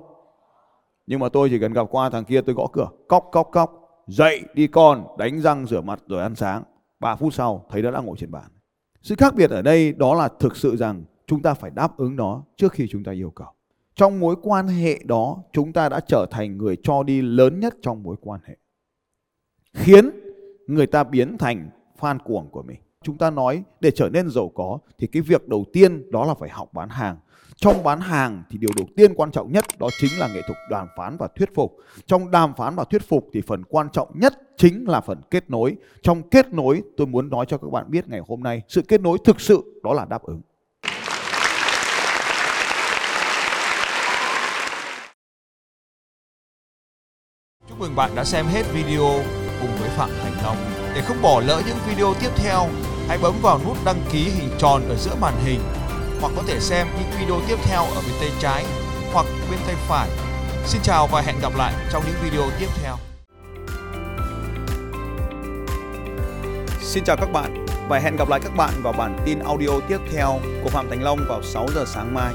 Nhưng 1.07 1.19
mà 1.19 1.29
tôi 1.29 1.49
chỉ 1.49 1.59
cần 1.59 1.73
gặp 1.73 1.87
qua 1.91 2.09
thằng 2.09 2.25
kia, 2.25 2.41
tôi 2.41 2.55
gõ 2.55 2.67
cửa. 2.73 2.87
Cóc 3.07 3.29
cóc 3.31 3.49
cóc. 3.51 3.71
Dậy, 4.07 4.41
đi 4.53 4.67
con, 4.67 5.05
đánh 5.17 5.41
răng 5.41 5.65
rửa 5.65 5.81
mặt 5.81 5.99
rồi 6.07 6.21
ăn 6.21 6.35
sáng. 6.35 6.63
3 7.01 7.15
phút 7.15 7.33
sau, 7.33 7.65
thấy 7.69 7.81
nó 7.81 7.91
đã 7.91 7.99
ngồi 7.99 8.17
trên 8.17 8.31
bàn. 8.31 8.51
Sự 9.01 9.15
khác 9.17 9.35
biệt 9.35 9.49
ở 9.49 9.61
đây 9.61 9.91
đó 9.93 10.15
là 10.15 10.29
thực 10.39 10.55
sự 10.55 10.75
rằng 10.75 11.03
chúng 11.27 11.41
ta 11.41 11.53
phải 11.53 11.71
đáp 11.71 11.97
ứng 11.97 12.15
nó 12.15 12.43
trước 12.57 12.71
khi 12.71 12.87
chúng 12.89 13.03
ta 13.03 13.11
yêu 13.11 13.31
cầu. 13.31 13.47
Trong 13.95 14.19
mối 14.19 14.35
quan 14.41 14.67
hệ 14.67 14.99
đó, 15.05 15.43
chúng 15.51 15.73
ta 15.73 15.89
đã 15.89 15.99
trở 15.99 16.25
thành 16.31 16.57
người 16.57 16.77
cho 16.83 17.03
đi 17.03 17.21
lớn 17.21 17.59
nhất 17.59 17.75
trong 17.81 18.03
mối 18.03 18.15
quan 18.21 18.39
hệ, 18.45 18.57
khiến 19.73 20.09
người 20.67 20.87
ta 20.87 21.03
biến 21.03 21.37
thành 21.37 21.69
fan 21.99 22.19
cuồng 22.19 22.49
của 22.49 22.63
mình 22.63 22.79
chúng 23.03 23.17
ta 23.17 23.29
nói 23.29 23.63
để 23.79 23.91
trở 23.91 24.09
nên 24.09 24.29
giàu 24.29 24.51
có 24.55 24.79
thì 24.97 25.07
cái 25.07 25.21
việc 25.21 25.47
đầu 25.47 25.65
tiên 25.73 26.11
đó 26.11 26.25
là 26.25 26.33
phải 26.33 26.49
học 26.49 26.73
bán 26.73 26.89
hàng. 26.89 27.17
Trong 27.55 27.83
bán 27.83 27.99
hàng 28.01 28.43
thì 28.49 28.57
điều 28.57 28.69
đầu 28.77 28.87
tiên 28.95 29.13
quan 29.15 29.31
trọng 29.31 29.51
nhất 29.51 29.65
đó 29.79 29.89
chính 29.99 30.19
là 30.19 30.27
nghệ 30.27 30.41
thuật 30.47 30.57
đàm 30.69 30.87
phán 30.97 31.17
và 31.17 31.27
thuyết 31.35 31.55
phục. 31.55 31.77
Trong 32.05 32.31
đàm 32.31 32.53
phán 32.57 32.75
và 32.75 32.83
thuyết 32.83 33.01
phục 33.09 33.29
thì 33.33 33.41
phần 33.47 33.63
quan 33.63 33.89
trọng 33.89 34.19
nhất 34.19 34.33
chính 34.57 34.85
là 34.87 35.01
phần 35.01 35.21
kết 35.31 35.49
nối. 35.49 35.75
Trong 36.01 36.29
kết 36.29 36.53
nối, 36.53 36.81
tôi 36.97 37.07
muốn 37.07 37.29
nói 37.29 37.45
cho 37.49 37.57
các 37.57 37.71
bạn 37.71 37.85
biết 37.87 38.09
ngày 38.09 38.21
hôm 38.27 38.43
nay, 38.43 38.61
sự 38.67 38.81
kết 38.81 39.01
nối 39.01 39.17
thực 39.23 39.41
sự 39.41 39.81
đó 39.83 39.93
là 39.93 40.05
đáp 40.05 40.23
ứng. 40.23 40.41
Chúc 47.69 47.79
mừng 47.79 47.95
bạn 47.95 48.11
đã 48.15 48.23
xem 48.23 48.45
hết 48.45 48.63
video 48.73 49.40
cùng 49.61 49.75
với 49.79 49.89
Phạm 49.89 50.09
Thành 50.23 50.43
Long. 50.43 50.57
Để 50.95 51.01
không 51.01 51.21
bỏ 51.21 51.41
lỡ 51.45 51.61
những 51.67 51.77
video 51.87 52.13
tiếp 52.21 52.29
theo, 52.35 52.67
hãy 53.07 53.17
bấm 53.17 53.33
vào 53.41 53.59
nút 53.65 53.77
đăng 53.85 54.01
ký 54.11 54.29
hình 54.29 54.49
tròn 54.57 54.89
ở 54.89 54.95
giữa 54.95 55.15
màn 55.21 55.33
hình 55.45 55.59
hoặc 56.21 56.33
có 56.35 56.43
thể 56.47 56.59
xem 56.59 56.87
những 56.99 57.19
video 57.19 57.39
tiếp 57.47 57.57
theo 57.63 57.83
ở 57.83 58.01
bên 58.01 58.15
tay 58.19 58.29
trái 58.39 58.65
hoặc 59.13 59.25
bên 59.51 59.59
tay 59.67 59.75
phải. 59.87 60.09
Xin 60.65 60.81
chào 60.83 61.07
và 61.07 61.21
hẹn 61.21 61.35
gặp 61.41 61.51
lại 61.57 61.73
trong 61.91 62.03
những 62.05 62.15
video 62.23 62.49
tiếp 62.59 62.67
theo. 62.83 62.95
Xin 66.81 67.03
chào 67.03 67.17
các 67.17 67.31
bạn 67.33 67.65
và 67.89 67.99
hẹn 67.99 68.15
gặp 68.15 68.29
lại 68.29 68.39
các 68.43 68.55
bạn 68.55 68.71
vào 68.83 68.93
bản 68.93 69.17
tin 69.25 69.39
audio 69.39 69.79
tiếp 69.87 69.97
theo 70.13 70.39
của 70.63 70.69
Phạm 70.69 70.89
Thành 70.89 71.03
Long 71.03 71.19
vào 71.29 71.43
6 71.43 71.67
giờ 71.75 71.85
sáng 71.87 72.13
mai. 72.13 72.33